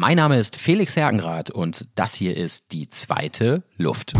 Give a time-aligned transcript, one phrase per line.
[0.00, 4.12] Mein Name ist Felix Hergenrath und das hier ist die zweite Luft.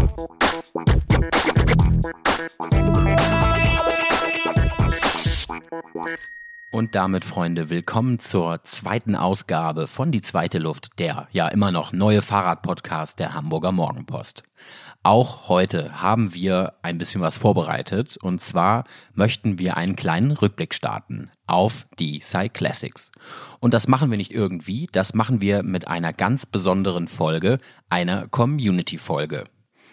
[6.73, 11.93] Und damit, Freunde, willkommen zur zweiten Ausgabe von Die zweite Luft, der ja immer noch
[11.93, 14.43] neue Fahrradpodcast der Hamburger Morgenpost.
[15.09, 20.75] Auch heute haben wir ein bisschen was vorbereitet und zwar möchten wir einen kleinen Rückblick
[20.75, 23.11] starten auf die Cyclassics.
[23.59, 27.59] Und das machen wir nicht irgendwie, das machen wir mit einer ganz besonderen Folge,
[27.89, 29.45] einer Community-Folge.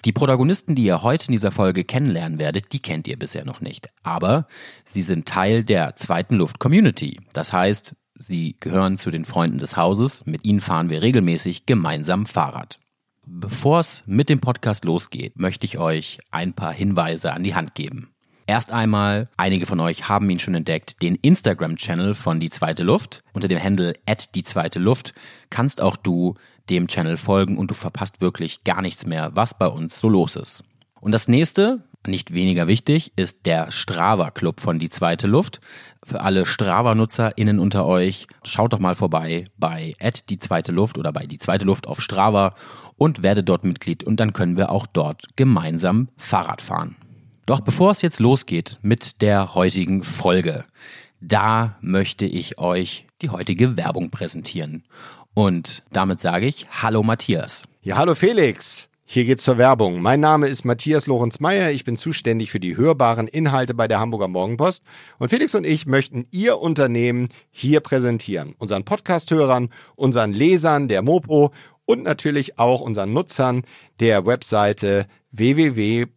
[0.04, 3.62] Die Protagonisten, die ihr heute in dieser Folge kennenlernen werdet, die kennt ihr bisher noch
[3.62, 3.88] nicht.
[4.04, 4.48] Aber
[4.84, 7.22] sie sind Teil der zweiten Luft-Community.
[7.32, 10.26] Das heißt, sie gehören zu den Freunden des Hauses.
[10.26, 12.80] Mit ihnen fahren wir regelmäßig gemeinsam Fahrrad.
[13.28, 17.74] Bevor es mit dem Podcast losgeht, möchte ich euch ein paar Hinweise an die Hand
[17.74, 18.14] geben.
[18.46, 23.24] Erst einmal, einige von euch haben ihn schon entdeckt, den Instagram-Channel von Die Zweite Luft.
[23.34, 25.16] Unter dem Handle at Die Zweite Luft
[25.50, 26.36] kannst auch du
[26.70, 30.36] dem Channel folgen und du verpasst wirklich gar nichts mehr, was bei uns so los
[30.36, 30.64] ist.
[31.02, 35.60] Und das nächste, nicht weniger wichtig, ist der Strava Club von Die Zweite Luft.
[36.04, 39.96] Für alle Strava-NutzerInnen unter euch, schaut doch mal vorbei bei
[40.30, 42.54] Die Zweite Luft oder bei Die Zweite Luft auf Strava
[42.98, 46.96] und werde dort Mitglied und dann können wir auch dort gemeinsam Fahrrad fahren.
[47.46, 50.66] Doch bevor es jetzt losgeht mit der heutigen Folge,
[51.22, 54.84] da möchte ich euch die heutige Werbung präsentieren.
[55.34, 57.64] Und damit sage ich Hallo Matthias.
[57.82, 58.90] Ja, hallo Felix.
[59.08, 60.02] Hier geht's zur Werbung.
[60.02, 61.70] Mein Name ist Matthias Lorenz Meyer.
[61.70, 64.84] Ich bin zuständig für die hörbaren Inhalte bei der Hamburger Morgenpost.
[65.20, 68.56] Und Felix und ich möchten Ihr Unternehmen hier präsentieren.
[68.58, 71.52] Unseren Podcast-Hörern, unseren Lesern der Mopo
[71.86, 73.62] und natürlich auch unseren Nutzern
[74.00, 76.10] der Webseite www.mopo.de.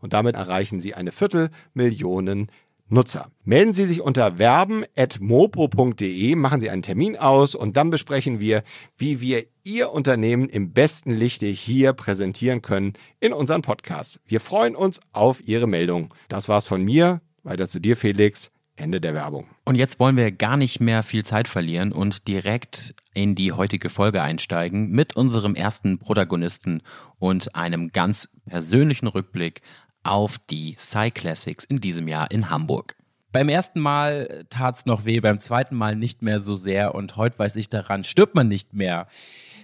[0.00, 2.48] Und damit erreichen Sie eine Viertelmillion
[2.94, 3.30] Nutzer.
[3.44, 8.62] Melden Sie sich unter werben.mopo.de, machen Sie einen Termin aus und dann besprechen wir,
[8.96, 14.20] wie wir Ihr Unternehmen im besten Lichte hier präsentieren können in unserem Podcast.
[14.24, 16.14] Wir freuen uns auf Ihre Meldung.
[16.28, 17.20] Das war's von mir.
[17.42, 18.50] Weiter zu dir, Felix.
[18.76, 19.46] Ende der Werbung.
[19.64, 23.88] Und jetzt wollen wir gar nicht mehr viel Zeit verlieren und direkt in die heutige
[23.88, 26.82] Folge einsteigen mit unserem ersten Protagonisten
[27.18, 29.62] und einem ganz persönlichen Rückblick
[30.04, 32.96] auf die Cyclassics in diesem Jahr in Hamburg.
[33.32, 37.38] Beim ersten Mal tat's noch weh, beim zweiten Mal nicht mehr so sehr und heute
[37.38, 39.08] weiß ich daran, stirbt man nicht mehr.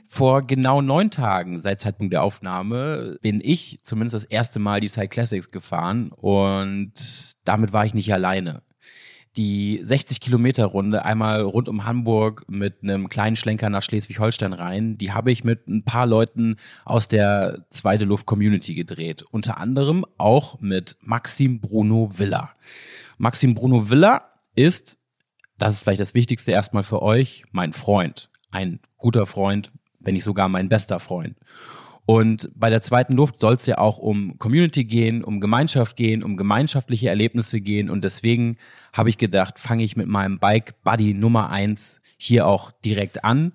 [0.09, 4.89] Vor genau neun Tagen, seit Zeitpunkt der Aufnahme, bin ich zumindest das erste Mal die
[4.89, 6.93] Cyclassics gefahren und
[7.45, 8.63] damit war ich nicht alleine
[9.37, 14.99] die 60 Kilometer Runde einmal rund um Hamburg mit einem kleinen Schlenker nach Schleswig-Holstein rein.
[14.99, 19.23] Die habe ich mit ein paar Leuten aus der Zweite Luft Community gedreht.
[19.31, 22.51] Unter anderem auch mit Maxim Bruno Villa.
[23.19, 24.99] Maxim Bruno Villa ist,
[25.59, 28.31] das ist vielleicht das Wichtigste erstmal für euch, mein Freund.
[28.51, 29.71] Ein guter Freund,
[30.01, 31.37] wenn nicht sogar mein bester Freund.
[32.11, 36.25] Und bei der zweiten Luft soll es ja auch um Community gehen, um Gemeinschaft gehen,
[36.25, 37.89] um gemeinschaftliche Erlebnisse gehen.
[37.89, 38.57] Und deswegen
[38.93, 43.53] habe ich gedacht, fange ich mit meinem Bike Buddy Nummer eins hier auch direkt an.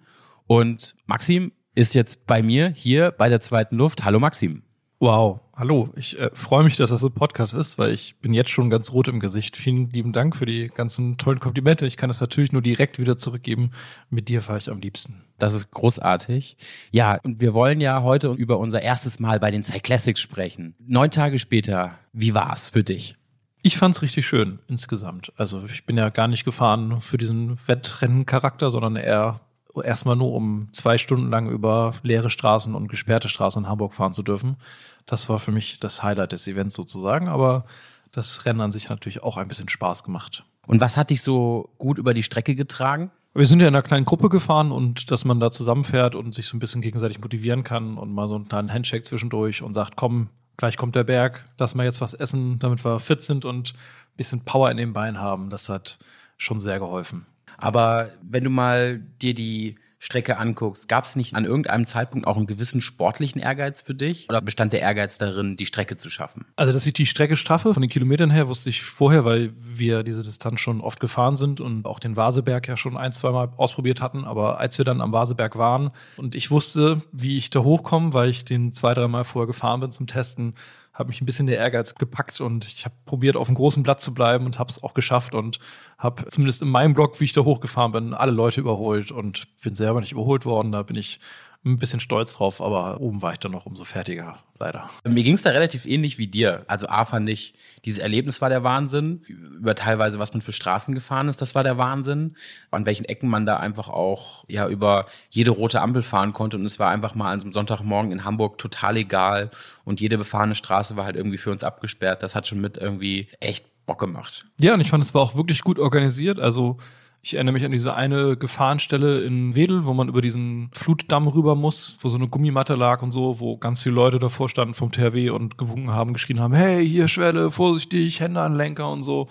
[0.48, 4.06] Und Maxim ist jetzt bei mir hier bei der zweiten Luft.
[4.06, 4.64] Hallo Maxim.
[5.02, 5.90] Wow, hallo.
[5.96, 8.92] Ich äh, freue mich, dass das ein Podcast ist, weil ich bin jetzt schon ganz
[8.92, 9.56] rot im Gesicht.
[9.56, 11.86] Vielen lieben Dank für die ganzen tollen Komplimente.
[11.86, 13.72] Ich kann das natürlich nur direkt wieder zurückgeben.
[14.10, 15.24] Mit dir fahre ich am liebsten.
[15.38, 16.58] Das ist großartig.
[16.92, 20.76] Ja, und wir wollen ja heute über unser erstes Mal bei den Cyclassics sprechen.
[20.80, 23.16] Neun Tage später, wie war's für dich?
[23.62, 25.34] Ich fand's richtig schön insgesamt.
[25.38, 29.42] Also ich bin ja gar nicht gefahren für diesen Wettrennencharakter, sondern eher
[29.84, 34.13] erstmal nur um zwei Stunden lang über leere Straßen und gesperrte Straßen in Hamburg fahren
[34.13, 34.58] zu dürfen.
[35.06, 37.66] Das war für mich das Highlight des Events sozusagen, aber
[38.12, 40.46] das Rennen an sich hat natürlich auch ein bisschen Spaß gemacht.
[40.68, 43.12] Und was hat dich so gut über die Strecke getragen?
[43.34, 46.47] Wir sind ja in einer kleinen Gruppe gefahren und dass man da zusammenfährt und sich
[46.47, 49.97] so ein bisschen gegenseitig motivieren kann und mal so einen kleinen Handshake zwischendurch und sagt,
[49.97, 53.74] komm, gleich kommt der Berg, lass mal jetzt was essen, damit wir fit sind und
[53.74, 55.50] ein bisschen Power in den Beinen haben.
[55.50, 56.00] Das hat
[56.38, 57.25] schon sehr geholfen.
[57.58, 62.38] Aber wenn du mal dir die Strecke anguckst, gab es nicht an irgendeinem Zeitpunkt auch
[62.38, 64.30] einen gewissen sportlichen Ehrgeiz für dich?
[64.30, 66.46] Oder bestand der Ehrgeiz darin, die Strecke zu schaffen?
[66.56, 70.04] Also, dass ich die Strecke schaffe, von den Kilometern her, wusste ich vorher, weil wir
[70.04, 73.52] diese Distanz schon oft gefahren sind und auch den Vaseberg ja schon ein, zwei Mal
[73.58, 74.25] ausprobiert hatten.
[74.25, 78.30] Aber als wir dann am Vaseberg waren und ich wusste, wie ich da hochkomme, weil
[78.30, 80.54] ich den zwei, drei Mal vorher gefahren bin zum Testen,
[80.95, 84.01] habe mich ein bisschen der Ehrgeiz gepackt und ich habe probiert, auf einem großen Blatt
[84.01, 85.59] zu bleiben und habe es auch geschafft und
[85.97, 89.75] habe zumindest in meinem Blog, wie ich da hochgefahren bin, alle Leute überholt und bin
[89.75, 90.71] selber nicht überholt worden.
[90.71, 91.19] Da bin ich
[91.65, 94.88] ein bisschen stolz drauf, aber oben war ich dann noch umso fertiger, leider.
[95.03, 96.63] Mir ging es da relativ ähnlich wie dir.
[96.67, 99.23] Also A fand ich, dieses Erlebnis war der Wahnsinn.
[99.27, 102.35] Über teilweise, was man für Straßen gefahren ist, das war der Wahnsinn.
[102.69, 106.57] An welchen Ecken man da einfach auch ja über jede rote Ampel fahren konnte.
[106.57, 109.50] Und es war einfach mal an so einem Sonntagmorgen in Hamburg total egal.
[109.85, 112.21] Und jede befahrene Straße war halt irgendwie für uns abgesperrt.
[112.21, 114.45] Das hat schon mit irgendwie echt Bock gemacht.
[114.59, 116.39] Ja, und ich fand, es war auch wirklich gut organisiert.
[116.39, 116.77] Also
[117.25, 121.56] ich erinnere mich an diese eine Gefahrenstelle in Wedel, wo man über diesen Flutdamm rüber
[121.56, 124.92] muss, wo so eine Gummimatte lag und so, wo ganz viele Leute davor standen vom
[124.92, 129.27] THW und gewunken haben, geschrien haben, hey, hier Schwelle, vorsichtig, Hände an Lenker und so.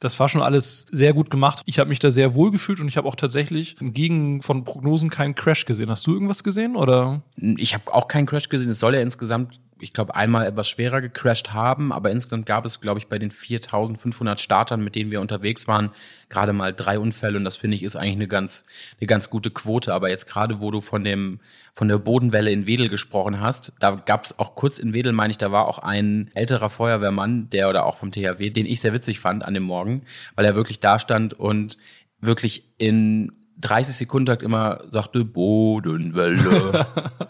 [0.00, 1.60] Das war schon alles sehr gut gemacht.
[1.66, 5.10] Ich habe mich da sehr wohl gefühlt und ich habe auch tatsächlich entgegen von Prognosen
[5.10, 5.90] keinen Crash gesehen.
[5.90, 7.20] Hast du irgendwas gesehen oder?
[7.36, 8.70] Ich habe auch keinen Crash gesehen.
[8.70, 12.80] Es soll ja insgesamt ich glaube, einmal etwas schwerer gecrashed haben, aber insgesamt gab es,
[12.80, 15.90] glaube ich, bei den 4500 Startern, mit denen wir unterwegs waren,
[16.30, 18.64] gerade mal drei Unfälle und das finde ich ist eigentlich eine ganz,
[18.98, 19.92] eine ganz gute Quote.
[19.92, 21.38] Aber jetzt gerade, wo du von dem,
[21.74, 25.32] von der Bodenwelle in Wedel gesprochen hast, da gab es auch kurz in Wedel, meine
[25.32, 28.94] ich, da war auch ein älterer Feuerwehrmann, der oder auch vom THW, den ich sehr
[28.94, 31.76] witzig fand an dem Morgen, weil er wirklich da stand und
[32.22, 36.86] wirklich in 30 Sekunden Takt immer sagte Bodenwelle.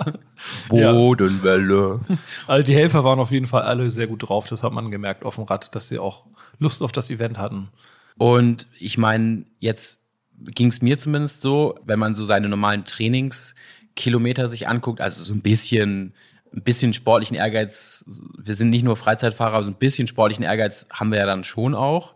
[0.69, 2.01] Bodenwelle.
[2.47, 4.49] Also die Helfer waren auf jeden Fall alle sehr gut drauf.
[4.49, 6.27] Das hat man gemerkt auf dem Rad, dass sie auch
[6.59, 7.69] Lust auf das Event hatten.
[8.17, 10.03] Und ich meine, jetzt
[10.39, 15.35] ging es mir zumindest so, wenn man so seine normalen Trainingskilometer sich anguckt, also so
[15.35, 16.15] ein bisschen
[16.55, 18.05] ein bisschen sportlichen Ehrgeiz,
[18.39, 21.43] wir sind nicht nur Freizeitfahrer, aber so ein bisschen sportlichen Ehrgeiz haben wir ja dann
[21.43, 22.15] schon auch.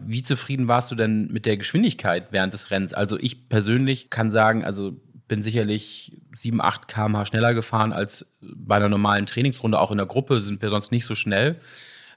[0.00, 2.94] Wie zufrieden warst du denn mit der Geschwindigkeit während des Rennens?
[2.94, 8.76] Also ich persönlich kann sagen, also bin sicherlich 7, 8 kmh schneller gefahren als bei
[8.76, 9.78] einer normalen Trainingsrunde.
[9.78, 11.60] Auch in der Gruppe sind wir sonst nicht so schnell.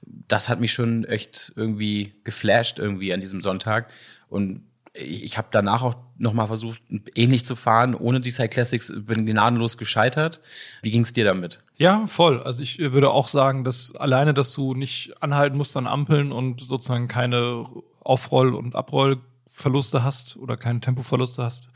[0.02, 3.90] Das hat mich schon echt irgendwie geflasht irgendwie an diesem Sonntag.
[4.28, 4.64] Und
[4.98, 6.82] ich habe danach auch nochmal versucht,
[7.16, 10.42] ähnlich zu fahren, ohne die Cyclassics, bin gnadenlos gescheitert.
[10.82, 11.62] Wie ging es dir damit?
[11.78, 12.42] Ja, voll.
[12.42, 16.62] Also ich würde auch sagen, dass alleine, dass du nicht anhalten musst an Ampeln und
[16.62, 17.66] sozusagen keine
[18.04, 21.70] Aufroll- und Abrollverluste hast oder keine Tempoverluste hast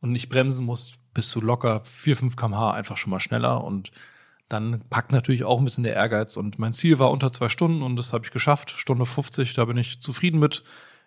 [0.00, 3.90] und nicht bremsen musst, bist du locker 4, 5 kmh einfach schon mal schneller und
[4.48, 7.82] dann packt natürlich auch ein bisschen der Ehrgeiz und mein Ziel war unter zwei Stunden
[7.82, 8.70] und das habe ich geschafft.
[8.70, 10.62] Stunde 50, da bin ich zufrieden mit.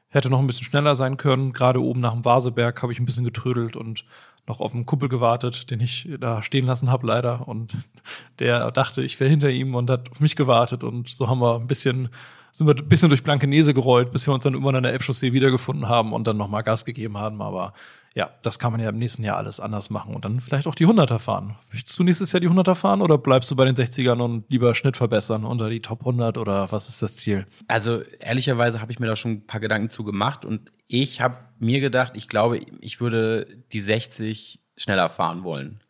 [0.10, 1.54] Hätte noch ein bisschen schneller sein können.
[1.54, 4.06] Gerade oben nach dem Vaseberg habe ich ein bisschen getrödelt und
[4.48, 7.48] noch auf einen Kuppel gewartet, den ich da stehen lassen habe, leider.
[7.48, 7.76] Und
[8.40, 10.84] der dachte, ich wäre hinter ihm und hat auf mich gewartet.
[10.84, 12.10] Und so haben wir ein bisschen,
[12.52, 15.34] sind wir ein bisschen durch Blankenese gerollt, bis wir uns dann irgendwann an der Elbchaussee
[15.34, 17.42] wiedergefunden haben und dann nochmal Gas gegeben haben.
[17.42, 17.74] Aber
[18.18, 20.74] ja, das kann man ja im nächsten Jahr alles anders machen und dann vielleicht auch
[20.74, 21.56] die 100er fahren.
[21.72, 24.74] Möchtest du nächstes Jahr die 100er fahren oder bleibst du bei den 60ern und lieber
[24.74, 27.46] Schnitt verbessern unter die Top 100 oder was ist das Ziel?
[27.68, 31.38] Also ehrlicherweise habe ich mir da schon ein paar Gedanken zu gemacht und ich habe
[31.60, 35.84] mir gedacht, ich glaube, ich würde die 60 schneller fahren wollen.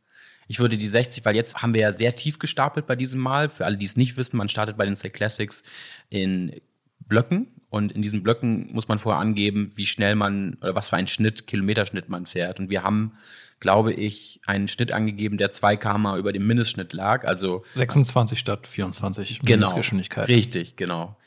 [0.49, 3.47] Ich würde die 60, weil jetzt haben wir ja sehr tief gestapelt bei diesem Mal.
[3.47, 5.63] Für alle, die es nicht wissen, man startet bei den Say Classics
[6.09, 6.59] in
[6.99, 10.95] Blöcken und in diesen Blöcken muss man vorher angeben, wie schnell man oder was für
[10.95, 12.59] einen Schnitt, Kilometerschnitt man fährt.
[12.59, 13.13] Und wir haben,
[13.59, 17.25] glaube ich, einen Schnitt angegeben, der zwei km über dem Mindestschnitt lag.
[17.25, 20.27] Also 26 statt 24 genau, Mindestgeschwindigkeit.
[20.29, 21.17] Richtig, genau.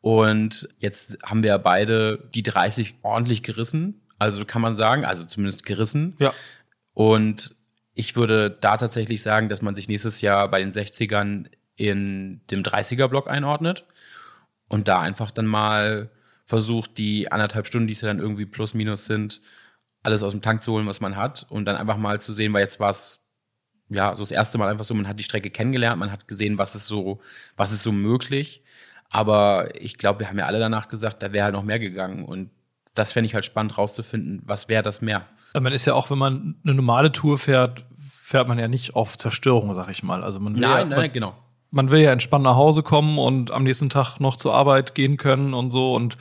[0.00, 4.00] Und jetzt haben wir beide die 30 ordentlich gerissen.
[4.18, 6.16] Also kann man sagen, also zumindest gerissen.
[6.18, 6.32] Ja.
[6.94, 7.54] Und
[7.92, 12.62] ich würde da tatsächlich sagen, dass man sich nächstes Jahr bei den 60ern in dem
[12.62, 13.84] 30er-Block einordnet
[14.70, 16.10] und da einfach dann mal
[16.46, 19.42] versucht, die anderthalb Stunden, die es ja dann irgendwie plus minus sind,
[20.02, 22.52] alles aus dem Tank zu holen, was man hat und dann einfach mal zu sehen,
[22.52, 23.28] weil jetzt war es
[23.90, 26.56] ja so das erste Mal einfach so, man hat die Strecke kennengelernt, man hat gesehen,
[26.56, 27.20] was ist so,
[27.56, 28.62] was ist so möglich.
[29.10, 32.24] Aber ich glaube, wir haben ja alle danach gesagt, da wäre halt noch mehr gegangen
[32.24, 32.50] und
[32.94, 35.26] das fände ich halt spannend rauszufinden, was wäre das mehr.
[35.52, 39.18] Man ist ja auch, wenn man eine normale Tour fährt, fährt man ja nicht auf
[39.18, 40.22] Zerstörung, sag ich mal.
[40.22, 41.34] Also man nein, ja, nein, man, genau
[41.70, 45.16] man will ja entspannt nach Hause kommen und am nächsten Tag noch zur Arbeit gehen
[45.16, 45.94] können und so.
[45.94, 46.16] Und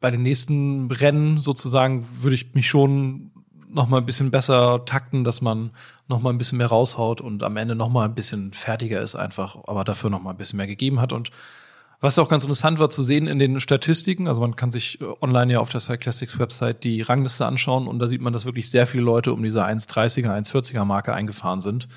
[0.00, 3.30] bei den nächsten Rennen sozusagen würde ich mich schon
[3.74, 5.72] noch mal ein bisschen besser takten, dass man
[6.06, 9.16] noch mal ein bisschen mehr raushaut und am Ende noch mal ein bisschen fertiger ist
[9.16, 11.12] einfach, aber dafür noch mal ein bisschen mehr gegeben hat.
[11.12, 11.30] Und
[12.00, 15.04] was auch ganz interessant war zu sehen in den Statistiken, also man kann sich äh,
[15.22, 18.70] online ja auf der Cyclastics Website die Rangliste anschauen und da sieht man, dass wirklich
[18.70, 21.88] sehr viele Leute um diese 1,30er, 1,40er Marke eingefahren sind.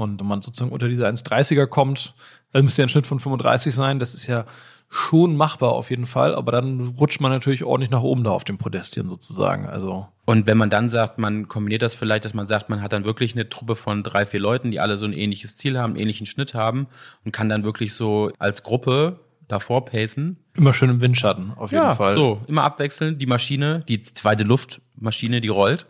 [0.00, 2.14] Und wenn man sozusagen unter diese 1,30er kommt,
[2.52, 3.98] dann müsste ja ein Schnitt von 35 sein.
[3.98, 4.44] Das ist ja
[4.88, 8.42] schon machbar auf jeden Fall, aber dann rutscht man natürlich ordentlich nach oben da auf
[8.42, 9.66] dem Podestchen sozusagen.
[9.66, 12.92] Also und wenn man dann sagt, man kombiniert das vielleicht, dass man sagt, man hat
[12.92, 15.92] dann wirklich eine Truppe von drei, vier Leuten, die alle so ein ähnliches Ziel haben,
[15.92, 16.88] einen ähnlichen Schnitt haben
[17.24, 20.36] und kann dann wirklich so als Gruppe davor pacen.
[20.56, 22.12] Immer schön im Windschatten, auf jeden ja, Fall.
[22.12, 25.86] So, immer abwechseln, die Maschine, die zweite Luftmaschine, die rollt.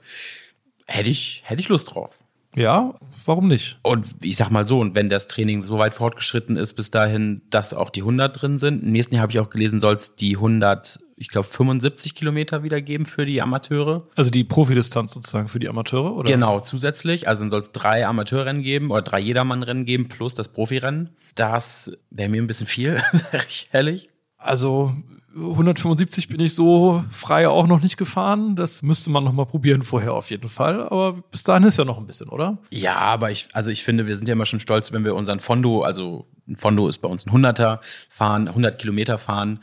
[0.86, 2.18] Hätte ich, hätte ich Lust drauf.
[2.56, 3.78] Ja, warum nicht?
[3.82, 7.42] Und ich sag mal so, und wenn das Training so weit fortgeschritten ist, bis dahin,
[7.50, 10.16] dass auch die 100 drin sind, im nächsten Jahr habe ich auch gelesen, soll es
[10.16, 14.08] die 100, ich glaube 75 Kilometer wieder geben für die Amateure.
[14.16, 16.30] Also die Profidistanz sozusagen für die Amateure, oder?
[16.30, 17.28] Genau, zusätzlich.
[17.28, 21.10] Also dann soll es drei Amateurrennen geben oder drei Jedermannrennen geben plus das Profirennen.
[21.36, 24.08] Das wäre mir ein bisschen viel, sag ich ehrlich.
[24.40, 24.92] Also
[25.36, 28.56] 175 bin ich so frei auch noch nicht gefahren.
[28.56, 30.82] Das müsste man noch mal probieren vorher auf jeden Fall.
[30.82, 32.58] Aber bis dahin ist ja noch ein bisschen, oder?
[32.70, 35.38] Ja, aber ich, also ich finde, wir sind ja immer schon stolz, wenn wir unseren
[35.38, 37.78] Fondo, also ein Fondo ist bei uns ein 100er
[38.08, 39.60] fahren, 100 Kilometer fahren.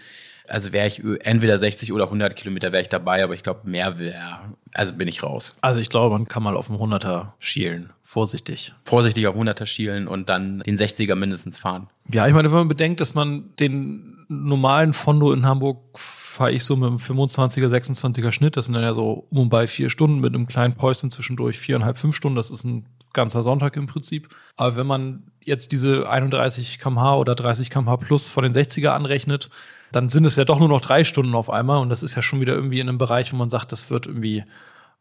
[0.47, 3.99] Also wäre ich entweder 60 oder 100 Kilometer wäre ich dabei, aber ich glaube, mehr
[3.99, 4.39] wäre,
[4.73, 5.57] also bin ich raus.
[5.59, 7.89] Also ich glaube, man kann mal auf den 100er schielen.
[8.01, 8.73] Vorsichtig.
[8.85, 11.89] Vorsichtig auf 100er schielen und dann den 60er mindestens fahren.
[12.09, 16.63] Ja, ich meine, wenn man bedenkt, dass man den normalen Fondo in Hamburg fahre ich
[16.63, 18.57] so mit einem 25er, 26er Schnitt.
[18.57, 21.57] Das sind dann ja so um und bei vier Stunden mit einem kleinen Päuschen zwischendurch,
[21.57, 22.35] viereinhalb, fünf Stunden.
[22.35, 24.29] Das ist ein ganzer Sonntag im Prinzip.
[24.55, 29.49] Aber wenn man jetzt diese 31 kmh oder 30 kmh plus von den 60er anrechnet,
[29.91, 31.79] dann sind es ja doch nur noch drei Stunden auf einmal.
[31.79, 34.07] Und das ist ja schon wieder irgendwie in einem Bereich, wo man sagt, das wird
[34.07, 34.43] irgendwie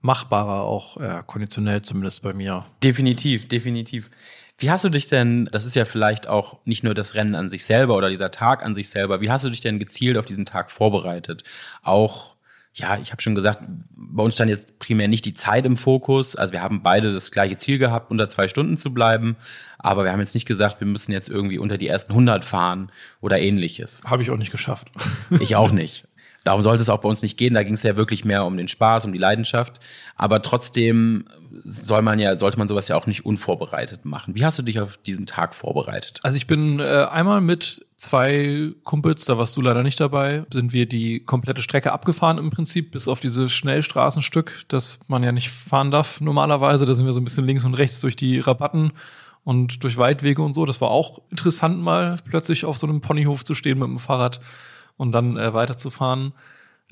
[0.00, 2.64] machbarer, auch ja, konditionell zumindest bei mir.
[2.82, 4.10] Definitiv, definitiv.
[4.58, 7.50] Wie hast du dich denn, das ist ja vielleicht auch nicht nur das Rennen an
[7.50, 10.24] sich selber oder dieser Tag an sich selber, wie hast du dich denn gezielt auf
[10.24, 11.44] diesen Tag vorbereitet?
[11.82, 12.36] Auch,
[12.72, 13.60] ja, ich habe schon gesagt,
[13.94, 16.36] bei uns stand jetzt primär nicht die Zeit im Fokus.
[16.36, 19.36] Also wir haben beide das gleiche Ziel gehabt, unter zwei Stunden zu bleiben.
[19.78, 22.90] Aber wir haben jetzt nicht gesagt, wir müssen jetzt irgendwie unter die ersten 100 fahren
[23.20, 24.02] oder ähnliches.
[24.04, 24.90] Habe ich auch nicht geschafft.
[25.38, 26.08] Ich auch nicht.
[26.46, 27.54] Darum sollte es auch bei uns nicht gehen.
[27.54, 29.80] Da ging es ja wirklich mehr um den Spaß, um die Leidenschaft.
[30.14, 31.24] Aber trotzdem
[31.64, 34.36] soll man ja, sollte man sowas ja auch nicht unvorbereitet machen.
[34.36, 36.20] Wie hast du dich auf diesen Tag vorbereitet?
[36.22, 40.72] Also ich bin äh, einmal mit zwei Kumpels, da warst du leider nicht dabei, sind
[40.72, 45.50] wir die komplette Strecke abgefahren im Prinzip, bis auf dieses Schnellstraßenstück, das man ja nicht
[45.50, 46.86] fahren darf normalerweise.
[46.86, 48.92] Da sind wir so ein bisschen links und rechts durch die Rabatten
[49.42, 50.64] und durch Waldwege und so.
[50.64, 54.40] Das war auch interessant, mal plötzlich auf so einem Ponyhof zu stehen mit dem Fahrrad
[54.96, 56.32] und dann äh, weiterzufahren.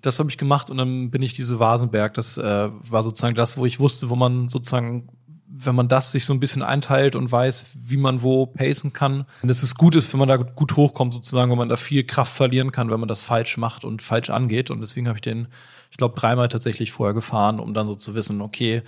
[0.01, 2.15] Das habe ich gemacht und dann bin ich diese Vasenberg.
[2.15, 5.09] Das äh, war sozusagen das, wo ich wusste, wo man sozusagen,
[5.49, 9.25] wenn man das sich so ein bisschen einteilt und weiß, wie man wo pacen kann,
[9.43, 12.33] dass es gut ist, wenn man da gut hochkommt, sozusagen, wenn man da viel Kraft
[12.33, 14.71] verlieren kann, wenn man das falsch macht und falsch angeht.
[14.71, 15.47] Und deswegen habe ich den,
[15.91, 18.83] ich glaube, dreimal tatsächlich vorher gefahren, um dann so zu wissen, okay,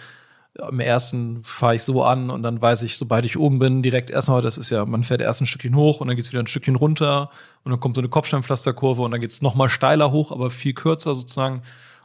[0.60, 4.10] am ersten fahre ich so an und dann weiß ich, sobald ich oben bin, direkt
[4.10, 6.46] erstmal, das ist ja, man fährt erst ein Stückchen hoch und dann geht's wieder ein
[6.46, 7.30] Stückchen runter
[7.64, 10.72] und dann kommt so eine Kopfsteinpflasterkurve und dann geht's noch mal steiler hoch, aber viel
[10.72, 11.62] kürzer sozusagen.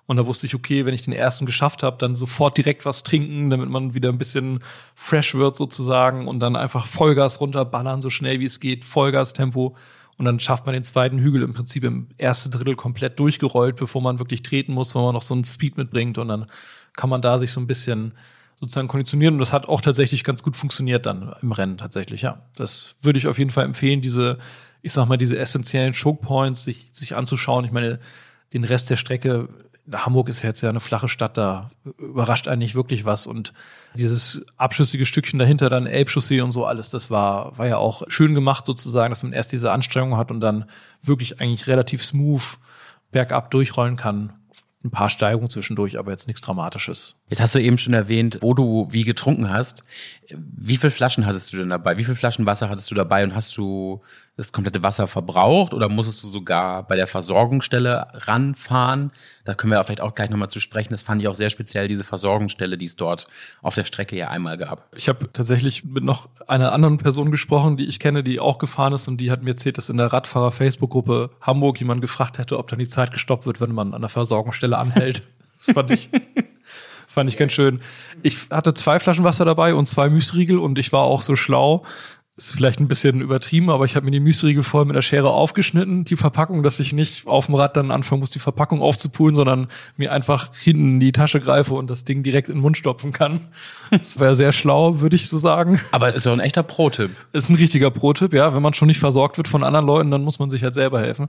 [0.08, 3.04] Und da wusste ich, okay, wenn ich den ersten geschafft habe, dann sofort direkt was
[3.04, 4.62] trinken, damit man wieder ein bisschen
[4.94, 9.76] fresh wird sozusagen und dann einfach Vollgas runterballern, so schnell wie es geht, Vollgas-Tempo.
[10.18, 14.02] Und dann schafft man den zweiten Hügel im Prinzip im ersten Drittel komplett durchgerollt, bevor
[14.02, 16.18] man wirklich treten muss, weil man noch so einen Speed mitbringt.
[16.18, 16.48] Und dann
[16.96, 18.14] kann man da sich so ein bisschen
[18.62, 19.34] sozusagen konditionieren.
[19.34, 22.44] Und das hat auch tatsächlich ganz gut funktioniert dann im Rennen tatsächlich, ja.
[22.56, 24.38] Das würde ich auf jeden Fall empfehlen, diese,
[24.84, 27.66] ich sag mal, diese essentiellen Choke Points sich, sich anzuschauen.
[27.66, 28.00] Ich meine,
[28.54, 29.50] den Rest der Strecke,
[29.92, 33.26] Hamburg ist jetzt ja eine flache Stadt, da überrascht eigentlich wirklich was.
[33.26, 33.52] Und
[33.96, 38.36] dieses abschüssige Stückchen dahinter, dann Elbchaussee und so alles, das war, war ja auch schön
[38.36, 40.66] gemacht sozusagen, dass man erst diese Anstrengung hat und dann
[41.02, 42.60] wirklich eigentlich relativ smooth
[43.12, 44.34] bergab durchrollen kann
[44.84, 47.16] ein paar Steigungen zwischendurch, aber jetzt nichts Dramatisches.
[47.30, 49.84] Jetzt hast du eben schon erwähnt, wo du wie getrunken hast.
[50.30, 51.98] Wie viele Flaschen hattest du denn dabei?
[51.98, 54.02] Wie viele Flaschen Wasser hattest du dabei und hast du
[54.42, 59.12] das komplette Wasser verbraucht oder musstest du sogar bei der Versorgungsstelle ranfahren?
[59.46, 60.94] Da können wir vielleicht auch gleich nochmal zu sprechen.
[60.94, 63.28] Das fand ich auch sehr speziell, diese Versorgungsstelle, die es dort
[63.62, 64.88] auf der Strecke ja einmal gab.
[64.96, 68.94] Ich habe tatsächlich mit noch einer anderen Person gesprochen, die ich kenne, die auch gefahren
[68.94, 72.68] ist und die hat mir erzählt, dass in der Radfahrer-Facebook-Gruppe Hamburg jemand gefragt hätte, ob
[72.68, 75.24] dann die Zeit gestoppt wird, wenn man an der Versorgungsstelle anhält.
[75.64, 76.10] Das fand ich
[77.08, 77.82] fand ich ganz schön.
[78.24, 81.84] Ich hatte zwei Flaschen Wasser dabei und zwei Müsriegel und ich war auch so schlau
[82.42, 85.30] ist vielleicht ein bisschen übertrieben, aber ich habe mir die Müsriegel voll mit der Schere
[85.30, 89.36] aufgeschnitten, die Verpackung, dass ich nicht auf dem Rad dann anfangen muss, die Verpackung aufzupulen,
[89.36, 92.78] sondern mir einfach hinten in die Tasche greife und das Ding direkt in den Mund
[92.78, 93.42] stopfen kann.
[93.92, 95.80] Das wäre sehr schlau, würde ich so sagen.
[95.92, 97.12] Aber es ist doch ein echter Pro-Tipp.
[97.34, 98.56] Ist ein richtiger Pro-Tipp, ja.
[98.56, 101.00] Wenn man schon nicht versorgt wird von anderen Leuten, dann muss man sich halt selber
[101.00, 101.28] helfen.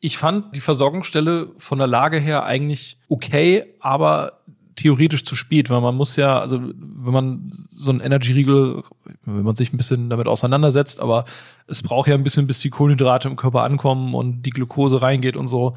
[0.00, 4.40] Ich fand die Versorgungsstelle von der Lage her eigentlich okay, aber
[4.76, 8.82] theoretisch zu spät, weil man muss ja, also wenn man so ein Energy-Riegel,
[9.24, 11.24] wenn man sich ein bisschen damit auseinandersetzt, aber
[11.66, 15.36] es braucht ja ein bisschen, bis die Kohlenhydrate im Körper ankommen und die Glucose reingeht
[15.36, 15.76] und so,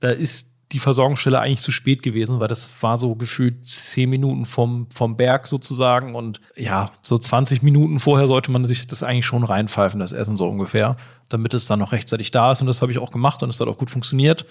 [0.00, 4.44] da ist die Versorgungsstelle eigentlich zu spät gewesen, weil das war so gefühlt zehn Minuten
[4.44, 9.26] vom, vom Berg sozusagen und ja, so 20 Minuten vorher sollte man sich das eigentlich
[9.26, 10.96] schon reinpfeifen, das Essen so ungefähr,
[11.28, 13.60] damit es dann noch rechtzeitig da ist und das habe ich auch gemacht und es
[13.60, 14.46] hat auch gut funktioniert.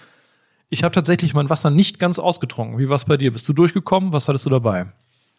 [0.72, 2.78] Ich habe tatsächlich mein Wasser nicht ganz ausgetrunken.
[2.78, 3.32] Wie war es bei dir?
[3.32, 4.12] Bist du durchgekommen?
[4.12, 4.86] Was hattest du dabei?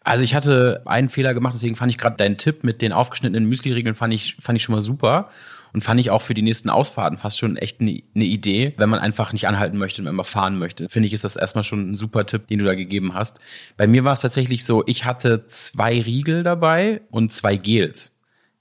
[0.04, 3.48] Also ich hatte einen Fehler gemacht, deswegen fand ich gerade deinen Tipp mit den aufgeschnittenen
[3.48, 5.30] Müsli-Riegeln fand ich, fand ich schon mal super.
[5.72, 8.90] Und fand ich auch für die nächsten Ausfahrten fast schon echt eine ne Idee, wenn
[8.90, 10.90] man einfach nicht anhalten möchte und immer fahren möchte.
[10.90, 13.40] Finde ich, ist das erstmal schon ein super Tipp, den du da gegeben hast.
[13.78, 18.18] Bei mir war es tatsächlich so, ich hatte zwei Riegel dabei und zwei Gels.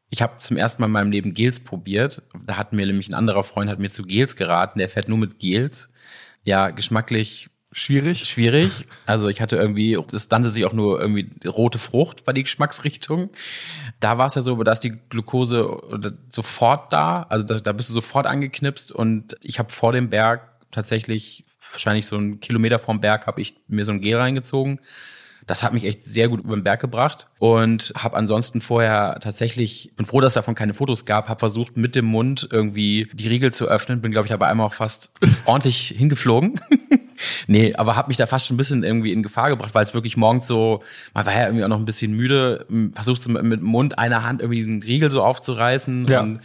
[0.10, 2.22] Ich habe zum ersten Mal in meinem Leben Gels probiert.
[2.46, 4.80] Da hat mir nämlich ein anderer Freund hat mir zu Gels geraten.
[4.80, 5.91] Der fährt nur mit Gels.
[6.44, 8.28] Ja, geschmacklich Schwierig.
[8.28, 8.86] Schwierig.
[9.06, 13.30] Also ich hatte irgendwie, es nannte sich auch nur irgendwie rote Frucht, war die Geschmacksrichtung.
[14.02, 15.82] Da war es ja so, da ist die Glucose
[16.30, 17.24] sofort da.
[17.30, 22.08] Also da, da bist du sofort angeknipst und ich habe vor dem Berg tatsächlich, wahrscheinlich
[22.08, 24.82] so einen Kilometer vorm Berg, habe ich mir so ein Gel reingezogen.
[25.48, 29.92] Das hat mich echt sehr gut über den Berg gebracht und habe ansonsten vorher tatsächlich,
[29.96, 33.28] bin froh, dass es davon keine Fotos gab, habe versucht mit dem Mund irgendwie die
[33.28, 35.12] Riegel zu öffnen, bin glaube ich aber einmal auch fast
[35.46, 36.60] ordentlich hingeflogen.
[37.48, 39.94] nee, aber habe mich da fast schon ein bisschen irgendwie in Gefahr gebracht, weil es
[39.94, 40.84] wirklich morgens so,
[41.14, 44.42] man war ja irgendwie auch noch ein bisschen müde, versucht mit, mit Mund einer Hand
[44.42, 46.22] irgendwie diesen Riegel so aufzureißen ja.
[46.22, 46.42] und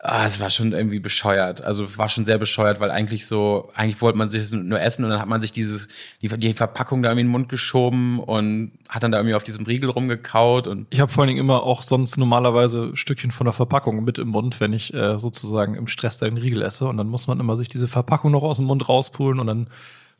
[0.00, 1.64] Ah, es war schon irgendwie bescheuert.
[1.64, 5.10] Also war schon sehr bescheuert, weil eigentlich so, eigentlich wollte man sich nur essen und
[5.10, 5.88] dann hat man sich dieses,
[6.20, 9.42] die, die Verpackung da irgendwie in den Mund geschoben und hat dann da irgendwie auf
[9.42, 10.86] diesem Riegel rumgekaut und.
[10.90, 14.28] Ich habe vor allen Dingen immer auch sonst normalerweise Stückchen von der Verpackung mit im
[14.28, 16.86] Mund, wenn ich äh, sozusagen im Stress da den Riegel esse.
[16.86, 19.68] Und dann muss man immer sich diese Verpackung noch aus dem Mund rauspulen und dann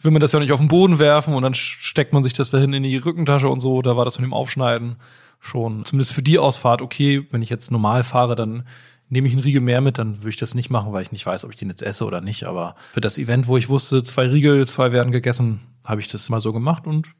[0.00, 2.50] will man das ja nicht auf den Boden werfen und dann steckt man sich das
[2.50, 3.82] dahin in die Rückentasche und so.
[3.82, 4.96] Da war das mit dem Aufschneiden
[5.38, 7.26] schon zumindest für die Ausfahrt okay.
[7.30, 8.64] Wenn ich jetzt normal fahre, dann
[9.08, 11.26] nehme ich einen Riegel mehr mit, dann würde ich das nicht machen, weil ich nicht
[11.26, 12.44] weiß, ob ich den jetzt esse oder nicht.
[12.44, 16.28] Aber für das Event, wo ich wusste, zwei Riegel, zwei werden gegessen, habe ich das
[16.28, 17.12] mal so gemacht und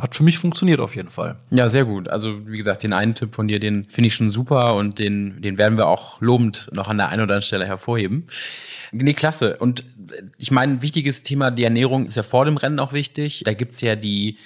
[0.00, 1.36] hat für mich funktioniert auf jeden Fall.
[1.50, 2.08] Ja, sehr gut.
[2.08, 5.42] Also wie gesagt, den einen Tipp von dir, den finde ich schon super und den,
[5.42, 8.26] den werden wir auch lobend noch an der einen oder anderen Stelle hervorheben.
[8.92, 9.56] Nee, klasse.
[9.58, 9.84] Und
[10.38, 13.42] ich meine, ein wichtiges Thema, die Ernährung ist ja vor dem Rennen auch wichtig.
[13.44, 14.38] Da gibt's ja die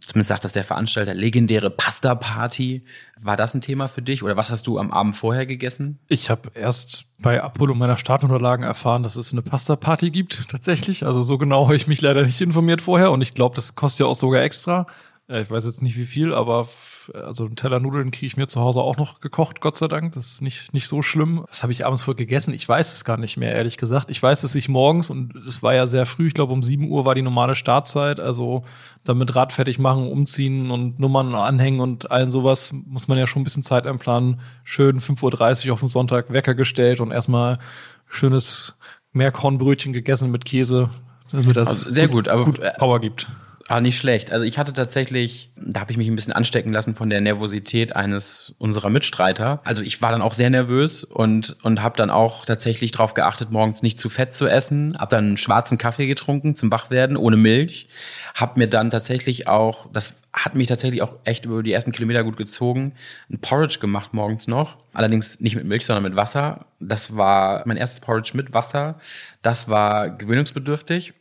[0.00, 2.84] zumindest sagt das der Veranstalter, legendäre Pasta-Party.
[3.20, 5.98] War das ein Thema für dich oder was hast du am Abend vorher gegessen?
[6.08, 11.04] Ich habe erst bei Abholung meiner Startunterlagen erfahren, dass es eine Pasta-Party gibt tatsächlich.
[11.04, 14.00] Also so genau habe ich mich leider nicht informiert vorher und ich glaube, das kostet
[14.00, 14.86] ja auch sogar extra.
[15.30, 16.68] Äh, ich weiß jetzt nicht wie viel, aber
[17.14, 20.12] also einen Teller Nudeln kriege ich mir zu Hause auch noch gekocht, Gott sei Dank.
[20.12, 21.44] Das ist nicht, nicht so schlimm.
[21.48, 22.52] Das habe ich abends voll gegessen.
[22.52, 24.10] Ich weiß es gar nicht mehr, ehrlich gesagt.
[24.10, 26.88] Ich weiß, dass ich morgens, und es war ja sehr früh, ich glaube um 7
[26.88, 28.64] Uhr war die normale Startzeit, also
[29.04, 33.42] damit Rad fertig machen, umziehen und Nummern anhängen und allen sowas, muss man ja schon
[33.42, 34.40] ein bisschen Zeit einplanen.
[34.64, 37.58] Schön 5.30 Uhr auf dem Sonntag Wecker gestellt und erstmal
[38.06, 38.78] schönes
[39.12, 40.90] Meerkornbrötchen gegessen mit Käse,
[41.32, 43.28] damit das also sehr gut, aber gut Power gibt.
[43.70, 44.32] Ah, nicht schlecht.
[44.32, 47.94] Also ich hatte tatsächlich, da habe ich mich ein bisschen anstecken lassen von der Nervosität
[47.94, 49.60] eines unserer Mitstreiter.
[49.62, 53.52] Also ich war dann auch sehr nervös und und habe dann auch tatsächlich darauf geachtet,
[53.52, 54.96] morgens nicht zu fett zu essen.
[54.98, 57.86] Hab dann einen schwarzen Kaffee getrunken zum Wachwerden ohne Milch.
[58.34, 62.24] Hab mir dann tatsächlich auch, das hat mich tatsächlich auch echt über die ersten Kilometer
[62.24, 62.94] gut gezogen,
[63.30, 64.78] ein Porridge gemacht morgens noch.
[64.94, 66.66] Allerdings nicht mit Milch, sondern mit Wasser.
[66.80, 68.98] Das war mein erstes Porridge mit Wasser.
[69.42, 71.14] Das war gewöhnungsbedürftig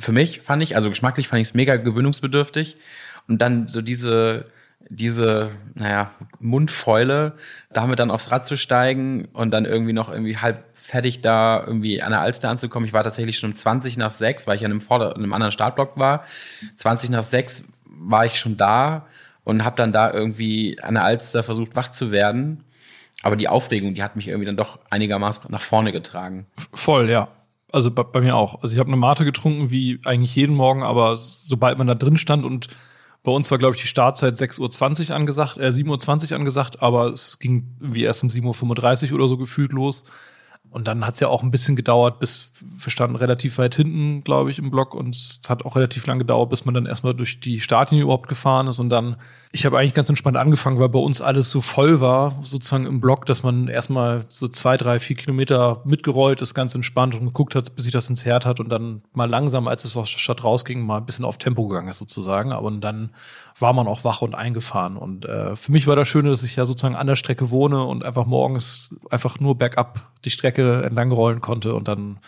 [0.00, 2.76] für mich fand ich, also geschmacklich fand ich es mega gewöhnungsbedürftig.
[3.28, 4.46] Und dann so diese,
[4.88, 6.10] diese, naja,
[6.40, 7.34] Mundfäule,
[7.72, 12.02] damit dann aufs Rad zu steigen und dann irgendwie noch irgendwie halb fertig da irgendwie
[12.02, 12.86] an der Alster anzukommen.
[12.86, 15.32] Ich war tatsächlich schon um 20 nach 6, weil ich an einem, Vorder-, in einem
[15.32, 16.24] anderen Startblock war.
[16.76, 19.06] 20 nach 6 war ich schon da
[19.44, 22.64] und habe dann da irgendwie an der Alster versucht wach zu werden.
[23.22, 26.46] Aber die Aufregung, die hat mich irgendwie dann doch einigermaßen nach vorne getragen.
[26.72, 27.28] Voll, ja.
[27.72, 28.62] Also bei, bei mir auch.
[28.62, 32.16] Also ich habe eine Mate getrunken, wie eigentlich jeden Morgen, aber sobald man da drin
[32.16, 32.68] stand und
[33.22, 37.08] bei uns war, glaube ich, die Startzeit 6.20 Uhr angesagt, äh, 7.20 Uhr angesagt, aber
[37.08, 40.04] es ging wie erst um 7.35 Uhr oder so gefühlt los.
[40.70, 44.22] Und dann hat es ja auch ein bisschen gedauert, bis wir standen relativ weit hinten,
[44.22, 44.94] glaube ich, im Block.
[44.94, 48.28] Und es hat auch relativ lang gedauert, bis man dann erstmal durch die Startlinie überhaupt
[48.28, 48.78] gefahren ist.
[48.78, 49.16] Und dann,
[49.50, 53.00] ich habe eigentlich ganz entspannt angefangen, weil bei uns alles so voll war, sozusagen im
[53.00, 57.56] Block, dass man erstmal so zwei, drei, vier Kilometer mitgerollt ist, ganz entspannt und geguckt
[57.56, 60.18] hat, bis sich das ins Herd hat und dann mal langsam, als es aus der
[60.18, 62.52] Stadt rausging, mal ein bisschen auf Tempo gegangen ist sozusagen.
[62.52, 63.10] Aber dann
[63.60, 64.96] war man auch wach und eingefahren.
[64.96, 67.84] Und äh, für mich war das Schöne, dass ich ja sozusagen an der Strecke wohne
[67.84, 72.18] und einfach morgens einfach nur bergab die Strecke entlang rollen konnte und dann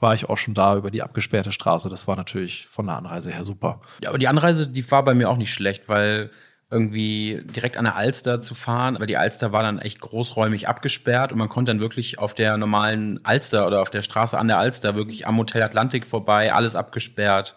[0.00, 1.88] war ich auch schon da über die abgesperrte Straße.
[1.88, 3.80] Das war natürlich von der Anreise her super.
[4.02, 6.30] Ja, aber die Anreise, die war bei mir auch nicht schlecht, weil
[6.70, 11.32] irgendwie direkt an der Alster zu fahren, aber die Alster war dann echt großräumig abgesperrt
[11.32, 14.58] und man konnte dann wirklich auf der normalen Alster oder auf der Straße an der
[14.58, 17.56] Alster wirklich am Hotel Atlantik vorbei, alles abgesperrt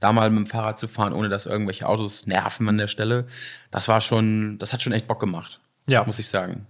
[0.00, 3.26] da mal mit dem Fahrrad zu fahren, ohne dass irgendwelche Autos nerven an der Stelle,
[3.70, 5.60] das war schon, das hat schon echt Bock gemacht.
[5.88, 6.04] Ja.
[6.04, 6.66] Muss ich sagen.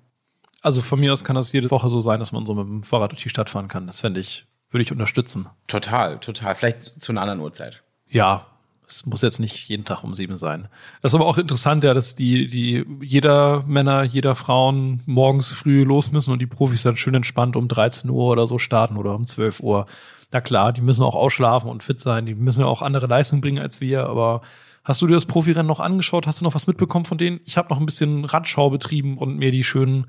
[0.62, 2.82] Also von mir aus kann das jede Woche so sein, dass man so mit dem
[2.82, 3.86] Fahrrad durch die Stadt fahren kann.
[3.86, 5.46] Das fände ich, würde ich unterstützen.
[5.66, 6.54] Total, total.
[6.54, 7.82] Vielleicht zu einer anderen Uhrzeit.
[8.08, 8.46] Ja.
[8.88, 10.68] Es muss jetzt nicht jeden Tag um sieben sein.
[11.02, 15.84] Das ist aber auch interessant, ja, dass die, die jeder Männer, jeder Frauen morgens früh
[15.84, 19.14] los müssen und die Profis dann schön entspannt um 13 Uhr oder so starten oder
[19.14, 19.86] um 12 Uhr.
[20.32, 23.42] Na klar, die müssen auch ausschlafen und fit sein, die müssen ja auch andere Leistungen
[23.42, 24.40] bringen als wir, aber
[24.88, 26.26] Hast du dir das Profirennen noch angeschaut?
[26.26, 27.40] Hast du noch was mitbekommen von denen?
[27.44, 30.06] Ich habe noch ein bisschen Radschau betrieben und mir die schönen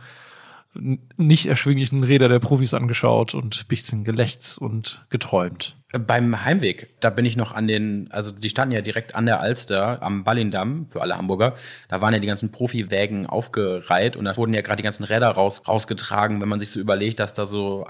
[0.74, 5.78] nicht erschwinglichen Räder der Profis angeschaut und bisschen gelächzt und geträumt.
[5.92, 9.40] Beim Heimweg, da bin ich noch an den, also die standen ja direkt an der
[9.40, 11.56] Alster am Ballindamm für alle Hamburger.
[11.88, 15.30] Da waren ja die ganzen Profiwägen aufgereiht und da wurden ja gerade die ganzen Räder
[15.30, 17.88] raus, rausgetragen, wenn man sich so überlegt, dass da so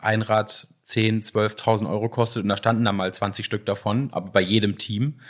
[0.00, 4.30] ein Rad 10, 12.000 Euro kostet und da standen da mal 20 Stück davon, aber
[4.30, 5.20] bei jedem Team.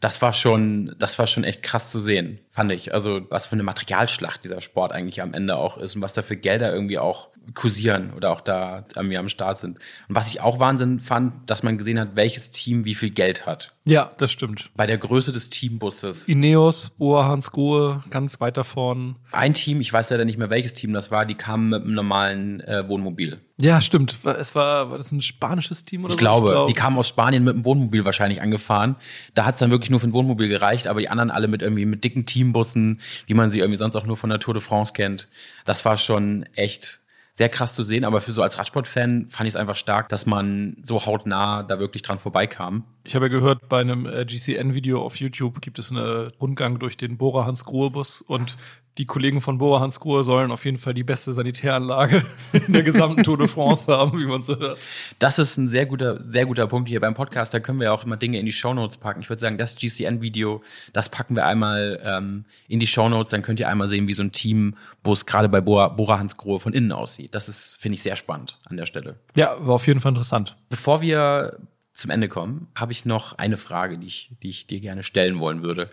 [0.00, 2.92] Das war schon, das war schon echt krass zu sehen, fand ich.
[2.92, 6.22] Also was für eine Materialschlacht dieser Sport eigentlich am Ende auch ist und was da
[6.22, 9.78] für Gelder irgendwie auch kursieren oder auch da mir am Start sind.
[10.08, 13.46] Und was ich auch Wahnsinn fand, dass man gesehen hat, welches Team wie viel Geld
[13.46, 13.74] hat.
[13.84, 14.70] Ja, das stimmt.
[14.76, 16.28] Bei der Größe des Teambusses.
[16.28, 19.16] Ineos, Boa Hans Grohe, ganz weiter vorn.
[19.32, 21.94] Ein Team, ich weiß leider nicht mehr, welches Team das war, die kamen mit einem
[21.94, 23.40] normalen äh, Wohnmobil.
[23.60, 24.18] Ja, stimmt.
[24.24, 26.24] Es war, war das ein spanisches Team oder ich so?
[26.24, 28.96] Glaube, ich glaube, die kamen aus Spanien mit einem Wohnmobil wahrscheinlich angefahren.
[29.34, 31.62] Da hat es dann wirklich nur für ein Wohnmobil gereicht, aber die anderen alle mit
[31.62, 34.62] irgendwie mit dicken Teambussen, wie man sie irgendwie sonst auch nur von der Tour de
[34.62, 35.28] France kennt.
[35.64, 37.01] Das war schon echt
[37.32, 40.26] sehr krass zu sehen, aber für so als Radsportfan fand ich es einfach stark, dass
[40.26, 42.84] man so hautnah da wirklich dran vorbeikam.
[43.04, 46.96] Ich habe ja gehört, bei einem äh, GCN-Video auf YouTube gibt es einen Rundgang durch
[46.96, 48.56] den Bohrer Hans Grohe Bus und
[48.98, 52.82] die Kollegen von Boa Hans Grohe sollen auf jeden Fall die beste Sanitäranlage in der
[52.82, 54.78] gesamten Tour de France haben, wie man so hört.
[55.18, 57.54] Das ist ein sehr guter, sehr guter Punkt hier beim Podcast.
[57.54, 59.22] Da können wir ja auch immer Dinge in die Shownotes packen.
[59.22, 60.62] Ich würde sagen, das GCN-Video,
[60.92, 63.30] das packen wir einmal ähm, in die Shownotes.
[63.30, 66.74] Dann könnt ihr einmal sehen, wie so ein Teambus gerade bei Bora Hans Grohe von
[66.74, 67.34] innen aussieht.
[67.34, 69.16] Das ist, finde ich, sehr spannend an der Stelle.
[69.34, 70.54] Ja, war auf jeden Fall interessant.
[70.68, 71.58] Bevor wir
[71.94, 75.40] zum Ende kommen, habe ich noch eine Frage, die ich, die ich dir gerne stellen
[75.40, 75.90] wollen würde.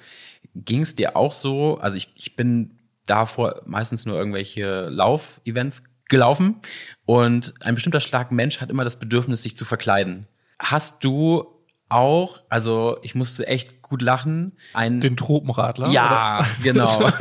[0.56, 1.78] Ging es dir auch so?
[1.78, 6.56] Also ich, ich bin davor meistens nur irgendwelche Lauf-Events gelaufen
[7.06, 10.28] und ein bestimmter Schlag Mensch hat immer das Bedürfnis, sich zu verkleiden.
[10.58, 11.46] Hast du
[11.90, 14.54] auch, also ich musste echt gut lachen.
[14.74, 15.90] Ein, Den Tropenradler?
[15.90, 16.48] Ja, oder?
[16.64, 17.12] genau.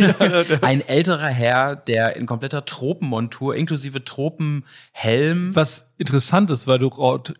[0.62, 5.54] ein älterer Herr, der in kompletter Tropenmontur inklusive Tropenhelm.
[5.54, 6.88] Was interessant ist, weil du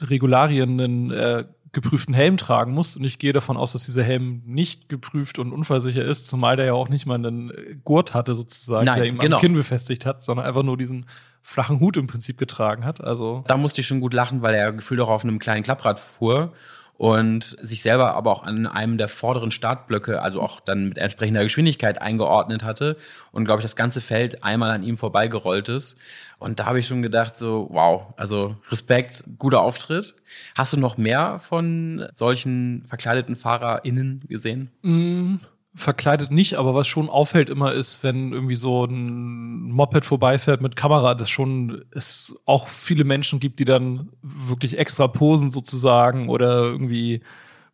[0.01, 2.97] Regularien einen äh, geprüften Helm tragen musst.
[2.97, 6.67] Und ich gehe davon aus, dass dieser Helm nicht geprüft und unfallsicher ist, zumal der
[6.67, 9.37] ja auch nicht mal einen Gurt hatte, sozusagen, Nein, der ihm genau.
[9.37, 11.07] am Kinn befestigt hat, sondern einfach nur diesen
[11.43, 13.03] flachen Hut im Prinzip getragen hat.
[13.03, 15.99] Also da musste ich schon gut lachen, weil er gefühlt auch auf einem kleinen Klapprad
[15.99, 16.53] fuhr
[16.99, 21.45] und sich selber aber auch an einem der vorderen Startblöcke, also auch dann mit entsprechender
[21.45, 22.97] Geschwindigkeit eingeordnet hatte
[23.31, 25.97] und glaube ich das ganze Feld einmal an ihm vorbeigerollt ist.
[26.41, 30.15] Und da habe ich schon gedacht, so, wow, also Respekt, guter Auftritt.
[30.57, 34.71] Hast du noch mehr von solchen verkleideten FahrerInnen gesehen?
[34.83, 35.37] Mm,
[35.75, 40.77] verkleidet nicht, aber was schon auffällt immer ist, wenn irgendwie so ein Moped vorbeifährt mit
[40.77, 46.63] Kamera, dass schon es auch viele Menschen gibt, die dann wirklich extra posen sozusagen oder
[46.63, 47.23] irgendwie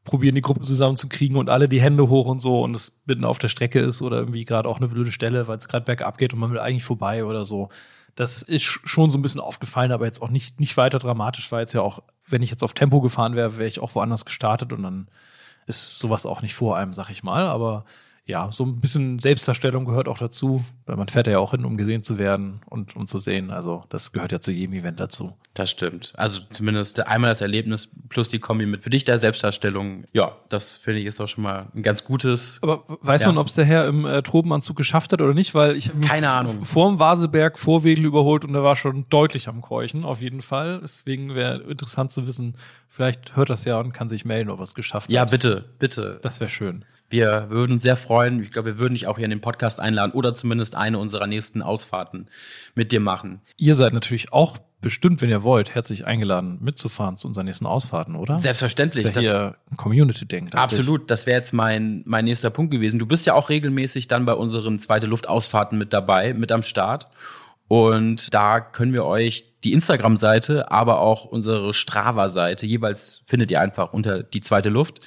[0.04, 3.38] probieren die Gruppe zusammenzukriegen und alle die Hände hoch und so und es mitten auf
[3.38, 6.34] der Strecke ist oder irgendwie gerade auch eine blöde Stelle, weil es gerade bergab geht
[6.34, 7.70] und man will eigentlich vorbei oder so.
[8.14, 11.60] Das ist schon so ein bisschen aufgefallen, aber jetzt auch nicht, nicht weiter dramatisch, weil
[11.60, 14.72] jetzt ja auch, wenn ich jetzt auf Tempo gefahren wäre, wäre ich auch woanders gestartet
[14.72, 15.08] und dann
[15.66, 17.46] ist sowas auch nicht vor einem, sag ich mal.
[17.46, 17.84] Aber
[18.26, 21.76] ja, so ein bisschen Selbstdarstellung gehört auch dazu, weil man fährt ja auch hin, um
[21.76, 23.50] gesehen zu werden und um zu sehen.
[23.50, 25.34] Also das gehört ja zu jedem Event dazu.
[25.52, 26.14] Das stimmt.
[26.16, 30.04] Also zumindest einmal das Erlebnis plus die Kombi mit für dich der Selbstdarstellung.
[30.12, 32.60] Ja, das finde ich ist doch schon mal ein ganz gutes.
[32.62, 33.28] Aber weiß ja.
[33.28, 35.54] man, ob es der Herr im äh, Tropenanzug geschafft hat oder nicht?
[35.54, 39.60] Weil ich keine Ahnung vor dem Vaseberg Vorwedel überholt und er war schon deutlich am
[39.60, 40.80] Keuchen auf jeden Fall.
[40.82, 42.56] Deswegen wäre interessant zu wissen.
[42.88, 45.28] Vielleicht hört das ja und kann sich melden, ob er es geschafft ja, hat.
[45.28, 46.20] Ja, bitte, bitte.
[46.22, 46.86] Das wäre schön.
[47.10, 48.42] Wir würden uns sehr freuen.
[48.42, 51.26] Ich glaube, wir würden dich auch hier in den Podcast einladen oder zumindest eine unserer
[51.26, 52.28] nächsten Ausfahrten
[52.74, 53.40] mit dir machen.
[53.56, 58.16] Ihr seid natürlich auch bestimmt, wenn ihr wollt, herzlich eingeladen, mitzufahren zu unseren nächsten Ausfahrten,
[58.16, 58.38] oder?
[58.38, 59.04] Selbstverständlich.
[59.04, 60.52] Das ist ja hier ein Community-Ding.
[60.52, 62.98] Absolut, das wäre jetzt mein, mein nächster Punkt gewesen.
[62.98, 67.08] Du bist ja auch regelmäßig dann bei unseren zweite Luftausfahrten mit dabei, mit am Start.
[67.66, 73.94] Und da können wir euch die Instagram-Seite, aber auch unsere Strava-Seite, jeweils findet ihr einfach
[73.94, 75.00] unter die zweite Luft,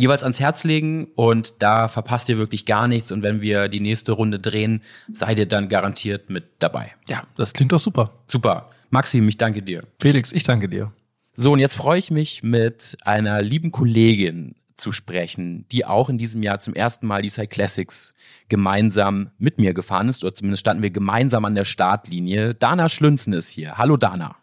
[0.00, 3.80] jeweils ans Herz legen und da verpasst ihr wirklich gar nichts und wenn wir die
[3.80, 4.82] nächste Runde drehen,
[5.12, 6.92] seid ihr dann garantiert mit dabei.
[7.08, 8.12] Ja, das klingt doch super.
[8.26, 8.70] Super.
[8.88, 9.84] Maxim, ich danke dir.
[10.00, 10.92] Felix, ich danke dir.
[11.34, 16.18] So, und jetzt freue ich mich mit einer lieben Kollegin zu sprechen, die auch in
[16.18, 18.14] diesem Jahr zum ersten Mal die Cyclassics
[18.48, 22.54] gemeinsam mit mir gefahren ist, oder zumindest standen wir gemeinsam an der Startlinie.
[22.54, 23.76] Dana Schlünzen ist hier.
[23.78, 24.36] Hallo Dana.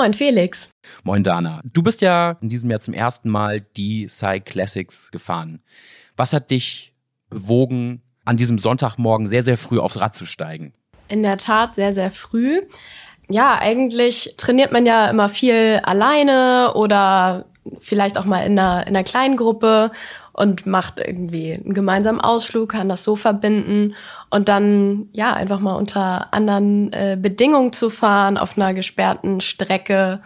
[0.00, 0.70] Moin Felix.
[1.04, 1.60] Moin Dana.
[1.62, 5.60] Du bist ja in diesem Jahr zum ersten Mal die Psy Classics gefahren.
[6.16, 6.94] Was hat dich
[7.28, 10.72] bewogen, an diesem Sonntagmorgen sehr, sehr früh aufs Rad zu steigen?
[11.08, 12.62] In der Tat sehr, sehr früh.
[13.28, 17.44] Ja, eigentlich trainiert man ja immer viel alleine oder
[17.80, 19.90] vielleicht auch mal in einer, in einer kleinen Gruppe
[20.32, 23.94] und macht irgendwie einen gemeinsamen Ausflug, kann das so verbinden
[24.30, 30.20] und dann ja einfach mal unter anderen äh, Bedingungen zu fahren auf einer gesperrten Strecke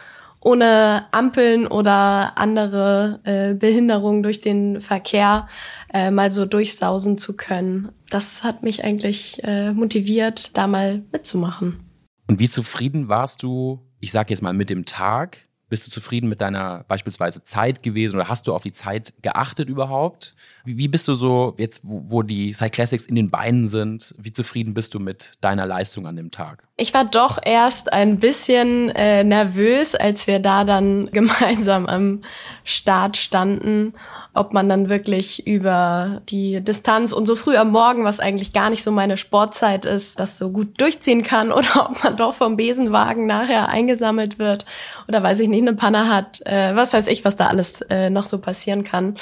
[0.45, 5.49] ohne Ampeln oder andere äh, Behinderungen durch den Verkehr
[5.93, 7.91] äh, mal so durchsausen zu können.
[8.11, 11.81] Das hat mich eigentlich äh, motiviert, da mal mitzumachen.
[12.29, 15.44] Und wie zufrieden warst du, ich sag jetzt mal, mit dem Tag?
[15.69, 19.69] Bist du zufrieden mit deiner beispielsweise Zeit gewesen oder hast du auf die Zeit geachtet
[19.69, 20.35] überhaupt?
[20.65, 24.15] Wie, wie bist du so jetzt, wo, wo die Cyclassics in den Beinen sind?
[24.19, 26.65] Wie zufrieden bist du mit deiner Leistung an dem Tag?
[26.77, 32.23] Ich war doch erst ein bisschen äh, nervös, als wir da dann gemeinsam am
[32.65, 33.95] Start standen
[34.35, 38.69] ob man dann wirklich über die Distanz und so früh am Morgen, was eigentlich gar
[38.69, 42.57] nicht so meine Sportzeit ist, das so gut durchziehen kann oder ob man doch vom
[42.57, 44.67] Besenwagen nachher eingesammelt wird
[45.07, 48.11] oder weiß ich nicht, eine Panne hat, äh, was weiß ich, was da alles äh,
[48.11, 49.15] noch so passieren kann.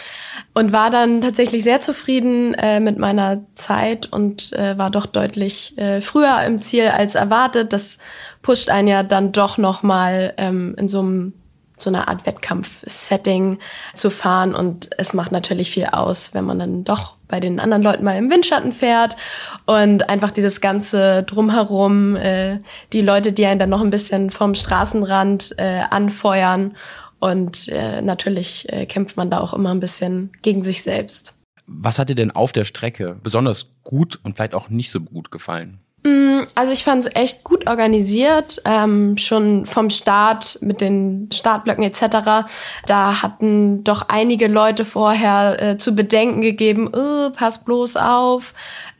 [0.55, 5.79] Und war dann tatsächlich sehr zufrieden äh, mit meiner Zeit und äh, war doch deutlich
[5.79, 7.73] äh, früher im Ziel als erwartet.
[7.73, 7.97] Das
[8.43, 11.33] pusht einen ja dann doch nochmal ähm, in so einem
[11.79, 13.59] so eine Art Wettkampf-Setting
[13.95, 14.55] zu fahren.
[14.55, 18.19] Und es macht natürlich viel aus, wenn man dann doch bei den anderen Leuten mal
[18.19, 19.17] im Windschatten fährt
[19.65, 22.59] und einfach dieses ganze drumherum, äh,
[22.93, 26.77] die Leute, die einen dann noch ein bisschen vom Straßenrand äh, anfeuern.
[27.23, 31.35] Und äh, natürlich äh, kämpft man da auch immer ein bisschen gegen sich selbst.
[31.69, 35.31] Was hat dir denn auf der Strecke besonders gut und vielleicht auch nicht so gut
[35.31, 35.79] gefallen?
[36.03, 41.85] Mm, also ich fand es echt gut organisiert, ähm, schon vom Start mit den Startblöcken
[41.85, 42.49] etc.
[42.87, 48.53] Da hatten doch einige Leute vorher äh, zu bedenken gegeben, oh, pass bloß auf,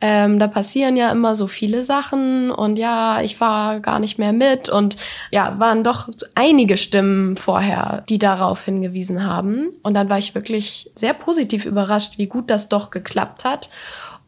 [0.05, 4.33] ähm, da passieren ja immer so viele Sachen und ja, ich war gar nicht mehr
[4.33, 4.97] mit und
[5.31, 9.69] ja, waren doch einige Stimmen vorher, die darauf hingewiesen haben.
[9.81, 13.69] Und dann war ich wirklich sehr positiv überrascht, wie gut das doch geklappt hat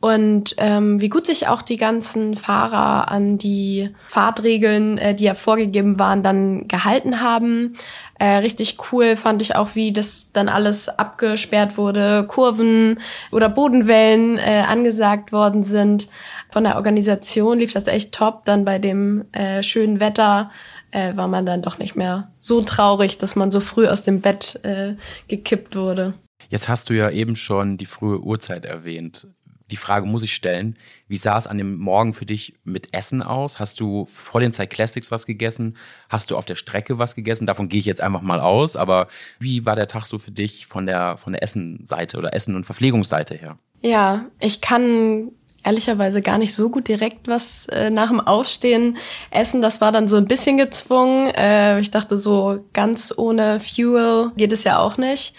[0.05, 5.33] und ähm, wie gut sich auch die ganzen Fahrer an die Fahrtregeln, äh, die ja
[5.33, 7.75] vorgegeben waren, dann gehalten haben.
[8.17, 12.99] Äh, richtig cool fand ich auch, wie das dann alles abgesperrt wurde, Kurven
[13.31, 16.07] oder Bodenwellen äh, angesagt worden sind.
[16.49, 18.45] Von der Organisation lief das echt top.
[18.45, 20.49] Dann bei dem äh, schönen Wetter
[20.91, 24.21] äh, war man dann doch nicht mehr so traurig, dass man so früh aus dem
[24.21, 24.95] Bett äh,
[25.27, 26.13] gekippt wurde.
[26.49, 29.27] Jetzt hast du ja eben schon die frühe Uhrzeit erwähnt
[29.71, 33.23] die Frage muss ich stellen, wie sah es an dem Morgen für dich mit Essen
[33.23, 33.59] aus?
[33.59, 35.75] Hast du vor den Zeit Classics was gegessen?
[36.09, 37.47] Hast du auf der Strecke was gegessen?
[37.47, 39.07] Davon gehe ich jetzt einfach mal aus, aber
[39.39, 42.65] wie war der Tag so für dich von der, von der Essenseite oder Essen- und
[42.65, 43.57] Verpflegungsseite her?
[43.81, 45.31] Ja, ich kann
[45.63, 48.97] ehrlicherweise gar nicht so gut direkt was äh, nach dem Aufstehen
[49.31, 49.61] essen.
[49.61, 51.33] Das war dann so ein bisschen gezwungen.
[51.33, 55.33] Äh, ich dachte so, ganz ohne Fuel geht es ja auch nicht.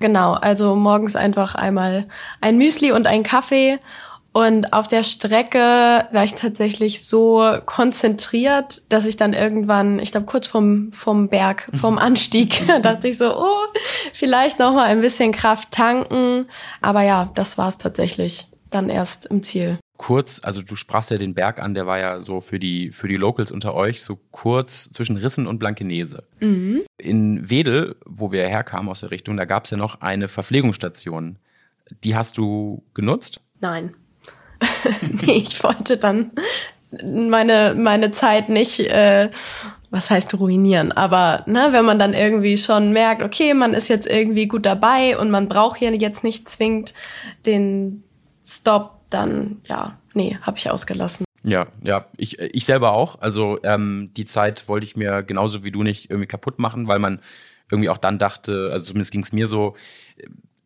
[0.00, 2.06] Genau, also morgens einfach einmal
[2.40, 3.78] ein Müsli und ein Kaffee.
[4.32, 10.26] Und auf der Strecke war ich tatsächlich so konzentriert, dass ich dann irgendwann, ich glaube
[10.26, 13.66] kurz vom, vom Berg, vom Anstieg, dachte ich so, oh,
[14.12, 16.46] vielleicht noch mal ein bisschen Kraft tanken.
[16.80, 21.18] Aber ja, das war es tatsächlich dann erst im Ziel kurz, also du sprachst ja
[21.18, 24.18] den Berg an, der war ja so für die, für die Locals unter euch so
[24.30, 26.22] kurz zwischen Rissen und Blankenese.
[26.40, 26.82] Mhm.
[26.96, 31.38] In Wedel, wo wir herkamen aus der Richtung, da gab es ja noch eine Verpflegungsstation.
[32.04, 33.40] Die hast du genutzt?
[33.60, 33.94] Nein.
[35.26, 36.30] nee, ich wollte dann
[37.02, 39.30] meine, meine Zeit nicht, äh,
[39.90, 44.06] was heißt ruinieren, aber ne, wenn man dann irgendwie schon merkt, okay, man ist jetzt
[44.06, 46.94] irgendwie gut dabei und man braucht hier jetzt nicht zwingend
[47.46, 48.04] den
[48.44, 51.24] Stop dann ja, nee, habe ich ausgelassen.
[51.44, 53.20] Ja, ja, ich, ich selber auch.
[53.20, 56.98] Also ähm, die Zeit wollte ich mir genauso wie du nicht irgendwie kaputt machen, weil
[56.98, 57.20] man
[57.70, 59.76] irgendwie auch dann dachte, also zumindest ging es mir so,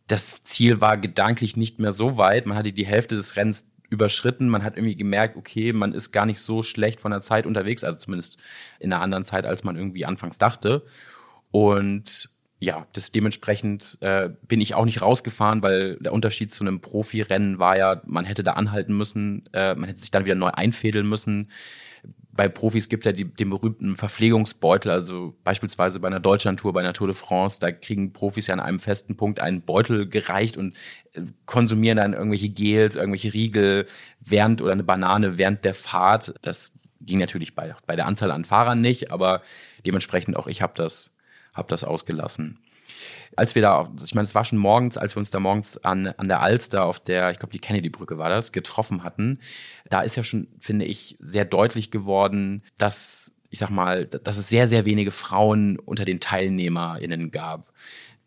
[0.06, 2.46] das Ziel war gedanklich nicht mehr so weit.
[2.46, 4.48] Man hatte die Hälfte des Rennens überschritten.
[4.48, 7.84] Man hat irgendwie gemerkt, okay, man ist gar nicht so schlecht von der Zeit unterwegs,
[7.84, 8.38] also zumindest
[8.80, 10.84] in einer anderen Zeit, als man irgendwie anfangs dachte.
[11.50, 12.30] Und
[12.62, 17.58] ja, das dementsprechend äh, bin ich auch nicht rausgefahren, weil der Unterschied zu einem Profirennen
[17.58, 21.08] war ja, man hätte da anhalten müssen, äh, man hätte sich dann wieder neu einfädeln
[21.08, 21.50] müssen.
[22.30, 26.78] Bei Profis gibt es ja die, den berühmten Verpflegungsbeutel, also beispielsweise bei einer Deutschlandtour, bei
[26.78, 30.56] einer Tour de France, da kriegen Profis ja an einem festen Punkt einen Beutel gereicht
[30.56, 30.76] und
[31.14, 33.86] äh, konsumieren dann irgendwelche Gels, irgendwelche Riegel
[34.20, 36.34] während oder eine Banane während der Fahrt.
[36.42, 39.42] Das ging natürlich bei, bei der Anzahl an Fahrern nicht, aber
[39.84, 41.12] dementsprechend auch ich habe das,
[41.52, 42.58] hab das ausgelassen
[43.36, 46.08] als wir da, ich meine, es war schon morgens, als wir uns da morgens an,
[46.08, 49.40] an der Alster auf der, ich glaube, die Kennedy-Brücke war das, getroffen hatten,
[49.88, 54.48] da ist ja schon, finde ich, sehr deutlich geworden, dass, ich sag mal, dass es
[54.48, 57.72] sehr, sehr wenige Frauen unter den TeilnehmerInnen gab.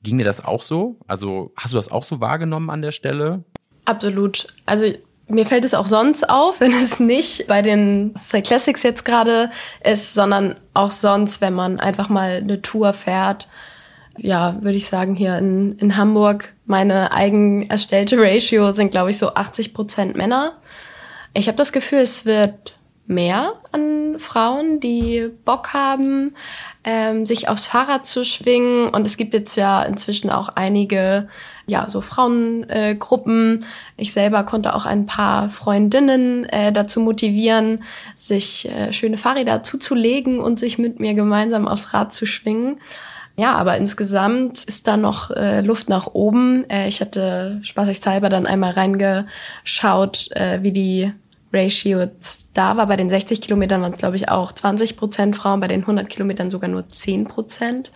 [0.02, 1.00] Ging dir das auch so?
[1.08, 3.44] Also hast du das auch so wahrgenommen an der Stelle?
[3.86, 4.48] Absolut.
[4.66, 4.94] Also
[5.28, 9.50] mir fällt es auch sonst auf, wenn es nicht bei den Cyclassics jetzt gerade
[9.84, 13.48] ist, sondern auch sonst, wenn man einfach mal eine Tour fährt
[14.18, 19.18] ja, würde ich sagen, hier in, in Hamburg, meine eigen erstellte Ratio sind, glaube ich,
[19.18, 20.54] so 80 Prozent Männer.
[21.34, 22.75] Ich habe das Gefühl, es wird
[23.08, 26.36] mehr an Frauen, die Bock haben,
[26.84, 28.90] ähm, sich aufs Fahrrad zu schwingen.
[28.90, 31.28] Und es gibt jetzt ja inzwischen auch einige,
[31.68, 33.62] ja, so Frauengruppen.
[33.62, 33.66] Äh,
[33.98, 37.84] ich selber konnte auch ein paar Freundinnen äh, dazu motivieren,
[38.16, 42.80] sich äh, schöne Fahrräder zuzulegen und sich mit mir gemeinsam aufs Rad zu schwingen.
[43.38, 46.64] Ja, aber insgesamt ist da noch äh, Luft nach oben.
[46.70, 51.12] Äh, ich hatte spaßigshalber dann einmal reingeschaut, äh, wie die
[51.54, 52.08] Ratio
[52.54, 52.88] da war.
[52.88, 56.10] Bei den 60 Kilometern waren es, glaube ich, auch 20 Prozent Frauen, bei den 100
[56.10, 57.92] Kilometern sogar nur 10 Prozent.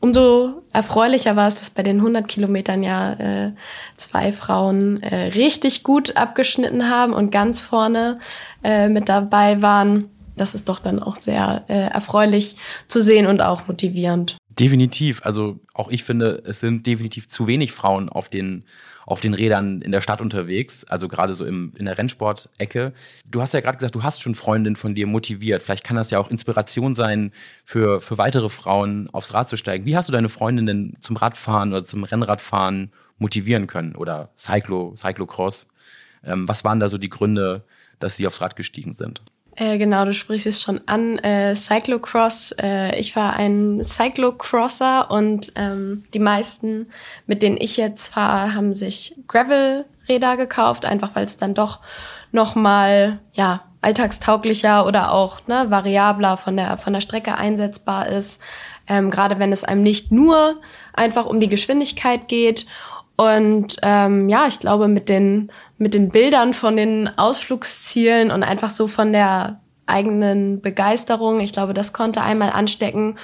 [0.00, 3.52] Umso erfreulicher war es, dass bei den 100 Kilometern ja äh,
[3.96, 8.18] zwei Frauen äh, richtig gut abgeschnitten haben und ganz vorne
[8.64, 10.08] äh, mit dabei waren.
[10.36, 14.38] Das ist doch dann auch sehr äh, erfreulich zu sehen und auch motivierend.
[14.58, 15.20] Definitiv.
[15.26, 18.64] Also auch ich finde, es sind definitiv zu wenig Frauen auf den,
[19.10, 20.84] auf den Rädern in der Stadt unterwegs.
[20.84, 22.92] Also gerade so im, in der Rennsport-Ecke.
[23.28, 25.62] Du hast ja gerade gesagt, du hast schon Freundinnen von dir motiviert.
[25.62, 27.32] Vielleicht kann das ja auch Inspiration sein
[27.64, 29.84] für, für weitere Frauen, aufs Rad zu steigen.
[29.84, 33.96] Wie hast du deine Freundinnen zum Radfahren oder zum Rennradfahren motivieren können?
[33.96, 35.66] Oder Cyclo, Cyclocross?
[36.22, 37.64] Ähm, was waren da so die Gründe,
[37.98, 39.22] dass sie aufs Rad gestiegen sind?
[39.56, 41.18] Äh, genau, du sprichst es schon an.
[41.18, 42.52] Äh, Cyclocross.
[42.60, 46.86] Äh, ich war ein Cyclocrosser und ähm, die meisten,
[47.26, 51.80] mit denen ich jetzt fahre, haben sich Gravel-Räder gekauft, einfach weil es dann doch
[52.32, 58.40] noch mal ja alltagstauglicher oder auch ne, variabler von der von der Strecke einsetzbar ist.
[58.86, 60.60] Ähm, Gerade wenn es einem nicht nur
[60.92, 62.66] einfach um die Geschwindigkeit geht
[63.16, 68.70] und ähm, ja, ich glaube, mit den, mit den Bildern von den Ausflugszielen und einfach
[68.70, 73.16] so von der eigenen Begeisterung, ich glaube, das konnte einmal anstecken.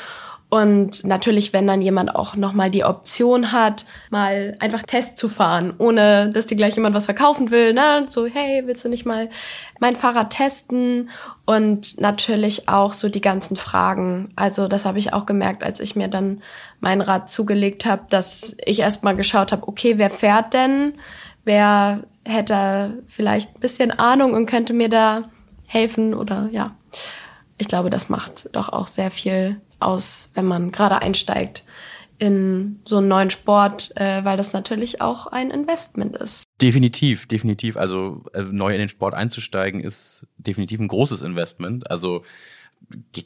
[0.49, 5.75] Und natürlich, wenn dann jemand auch nochmal die Option hat, mal einfach Test zu fahren,
[5.79, 8.07] ohne dass dir gleich jemand was verkaufen will, ne?
[8.09, 9.29] So, hey, willst du nicht mal
[9.81, 11.11] mein Fahrrad testen?
[11.47, 14.33] Und natürlich auch so die ganzen Fragen.
[14.37, 16.43] Also das habe ich auch gemerkt, als ich mir dann
[16.79, 20.95] mein Rad zugelegt habe, dass ich erstmal geschaut habe, okay, wer fährt denn?
[21.45, 25.25] Wer hätte vielleicht ein bisschen Ahnung und könnte mir da
[25.67, 26.77] helfen oder ja.
[27.59, 31.65] Ich glaube, das macht doch auch sehr viel aus, wenn man gerade einsteigt
[32.19, 36.45] in so einen neuen Sport, äh, weil das natürlich auch ein Investment ist.
[36.62, 37.77] Definitiv, definitiv.
[37.77, 41.91] Also äh, neu in den Sport einzusteigen ist definitiv ein großes Investment.
[41.91, 42.23] Also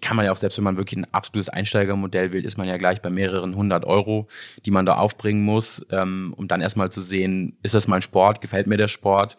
[0.01, 2.77] kann man ja auch, selbst wenn man wirklich ein absolutes Einsteigermodell will, ist man ja
[2.77, 4.29] gleich bei mehreren hundert Euro,
[4.65, 8.41] die man da aufbringen muss, ähm, um dann erstmal zu sehen, ist das mein Sport,
[8.41, 9.37] gefällt mir der Sport?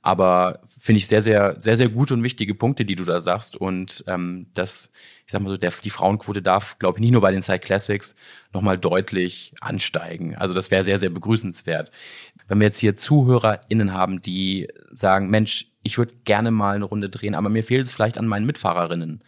[0.00, 3.56] Aber finde ich sehr, sehr, sehr, sehr gute und wichtige Punkte, die du da sagst.
[3.56, 4.92] Und ähm, das,
[5.28, 7.58] ich sag mal so, der, die Frauenquote darf, glaube ich, nicht nur bei den Side
[7.58, 8.14] Classics
[8.54, 10.34] nochmal deutlich ansteigen.
[10.34, 11.90] Also das wäre sehr, sehr begrüßenswert.
[12.46, 17.10] Wenn wir jetzt hier ZuhörerInnen haben, die sagen, Mensch, ich würde gerne mal eine Runde
[17.10, 19.22] drehen, aber mir fehlt es vielleicht an meinen Mitfahrerinnen.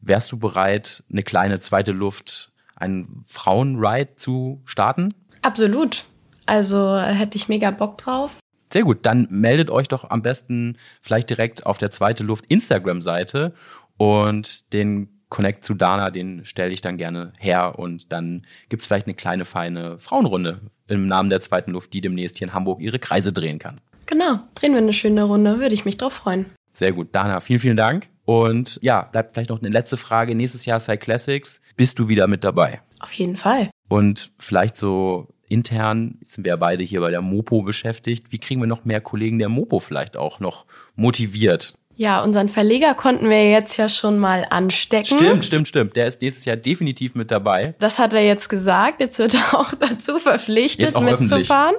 [0.00, 5.08] Wärst du bereit, eine kleine zweite Luft, einen Frauenride zu starten?
[5.42, 6.06] Absolut.
[6.46, 8.38] Also hätte ich mega Bock drauf.
[8.72, 13.52] Sehr gut, dann meldet euch doch am besten vielleicht direkt auf der zweite Luft Instagram-Seite
[13.98, 19.06] und den Connect zu Dana, den stelle ich dann gerne her und dann gibt's vielleicht
[19.06, 22.98] eine kleine feine Frauenrunde im Namen der zweiten Luft, die demnächst hier in Hamburg ihre
[22.98, 23.80] Kreise drehen kann.
[24.04, 26.44] Genau, drehen wir eine schöne Runde, würde ich mich drauf freuen.
[26.74, 28.08] Sehr gut, Dana, vielen, vielen Dank.
[28.26, 30.34] Und ja, bleibt vielleicht noch eine letzte Frage.
[30.34, 32.82] Nächstes Jahr Cyclassics, bist du wieder mit dabei?
[33.00, 33.70] Auf jeden Fall.
[33.88, 38.38] Und vielleicht so intern, jetzt sind wir ja beide hier bei der Mopo beschäftigt, wie
[38.38, 41.74] kriegen wir noch mehr Kollegen der Mopo vielleicht auch noch motiviert?
[41.96, 45.18] Ja, unseren Verleger konnten wir jetzt ja schon mal anstecken.
[45.18, 45.94] Stimmt, stimmt, stimmt.
[45.94, 47.74] Der ist nächstes Jahr definitiv mit dabei.
[47.80, 49.00] Das hat er jetzt gesagt.
[49.00, 51.74] Jetzt wird er auch dazu verpflichtet, auch mitzufahren.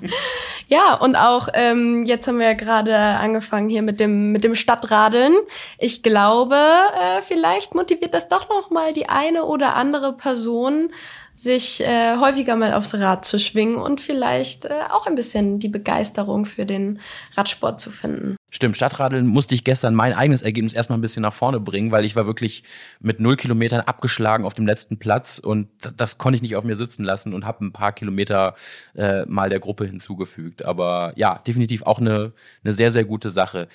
[0.68, 4.56] ja, und auch ähm, jetzt haben wir ja gerade angefangen hier mit dem mit dem
[4.56, 5.34] Stadtradeln.
[5.78, 10.90] Ich glaube, äh, vielleicht motiviert das doch noch mal die eine oder andere Person
[11.38, 15.68] sich äh, häufiger mal aufs Rad zu schwingen und vielleicht äh, auch ein bisschen die
[15.68, 17.00] Begeisterung für den
[17.36, 18.37] Radsport zu finden.
[18.50, 22.06] Stimmt, Stadtradeln musste ich gestern mein eigenes Ergebnis erstmal ein bisschen nach vorne bringen, weil
[22.06, 22.62] ich war wirklich
[22.98, 26.76] mit null Kilometern abgeschlagen auf dem letzten Platz und das konnte ich nicht auf mir
[26.76, 28.54] sitzen lassen und habe ein paar Kilometer
[28.94, 30.64] äh, mal der Gruppe hinzugefügt.
[30.64, 32.32] Aber ja, definitiv auch eine,
[32.64, 33.68] eine sehr, sehr gute Sache.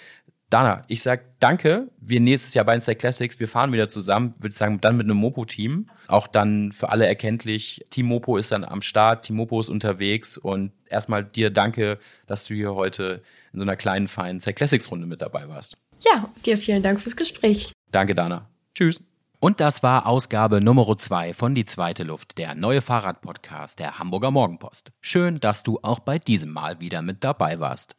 [0.54, 1.90] Dana, ich sag danke.
[2.00, 5.06] Wir nächstes Jahr bei Insta Classics, wir fahren wieder zusammen, würde ich sagen, dann mit
[5.06, 5.90] einem Mopo-Team.
[6.08, 10.38] Auch dann für alle erkenntlich, Team Mopo ist dann am Start, Team Mopo ist unterwegs
[10.38, 13.22] und erstmal dir danke, dass du hier heute
[13.52, 15.76] in so einer kleinen, feinen Insta Classics Runde mit dabei warst.
[16.04, 17.72] Ja, dir vielen Dank fürs Gespräch.
[17.92, 18.50] Danke, Dana.
[18.76, 19.02] Tschüss.
[19.40, 24.32] Und das war Ausgabe Nummer zwei von Die zweite Luft, der neue Fahrradpodcast der Hamburger
[24.32, 24.94] Morgenpost.
[25.02, 27.98] Schön, dass du auch bei diesem Mal wieder mit dabei warst.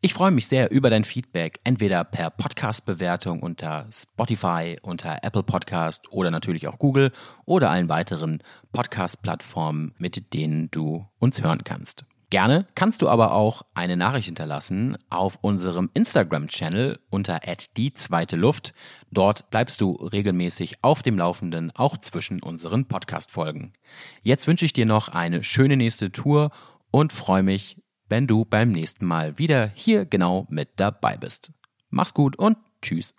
[0.00, 6.10] Ich freue mich sehr über dein Feedback, entweder per Podcast-Bewertung unter Spotify, unter Apple Podcast
[6.10, 7.12] oder natürlich auch Google
[7.44, 12.04] oder allen weiteren Podcast-Plattformen, mit denen du uns hören kannst.
[12.32, 17.38] Gerne kannst du aber auch eine Nachricht hinterlassen auf unserem Instagram-Channel unter
[17.76, 18.72] die zweite Luft.
[19.10, 23.74] Dort bleibst du regelmäßig auf dem Laufenden, auch zwischen unseren Podcast-Folgen.
[24.22, 26.52] Jetzt wünsche ich dir noch eine schöne nächste Tour
[26.90, 27.76] und freue mich,
[28.08, 31.52] wenn du beim nächsten Mal wieder hier genau mit dabei bist.
[31.90, 33.14] Mach's gut und tschüss.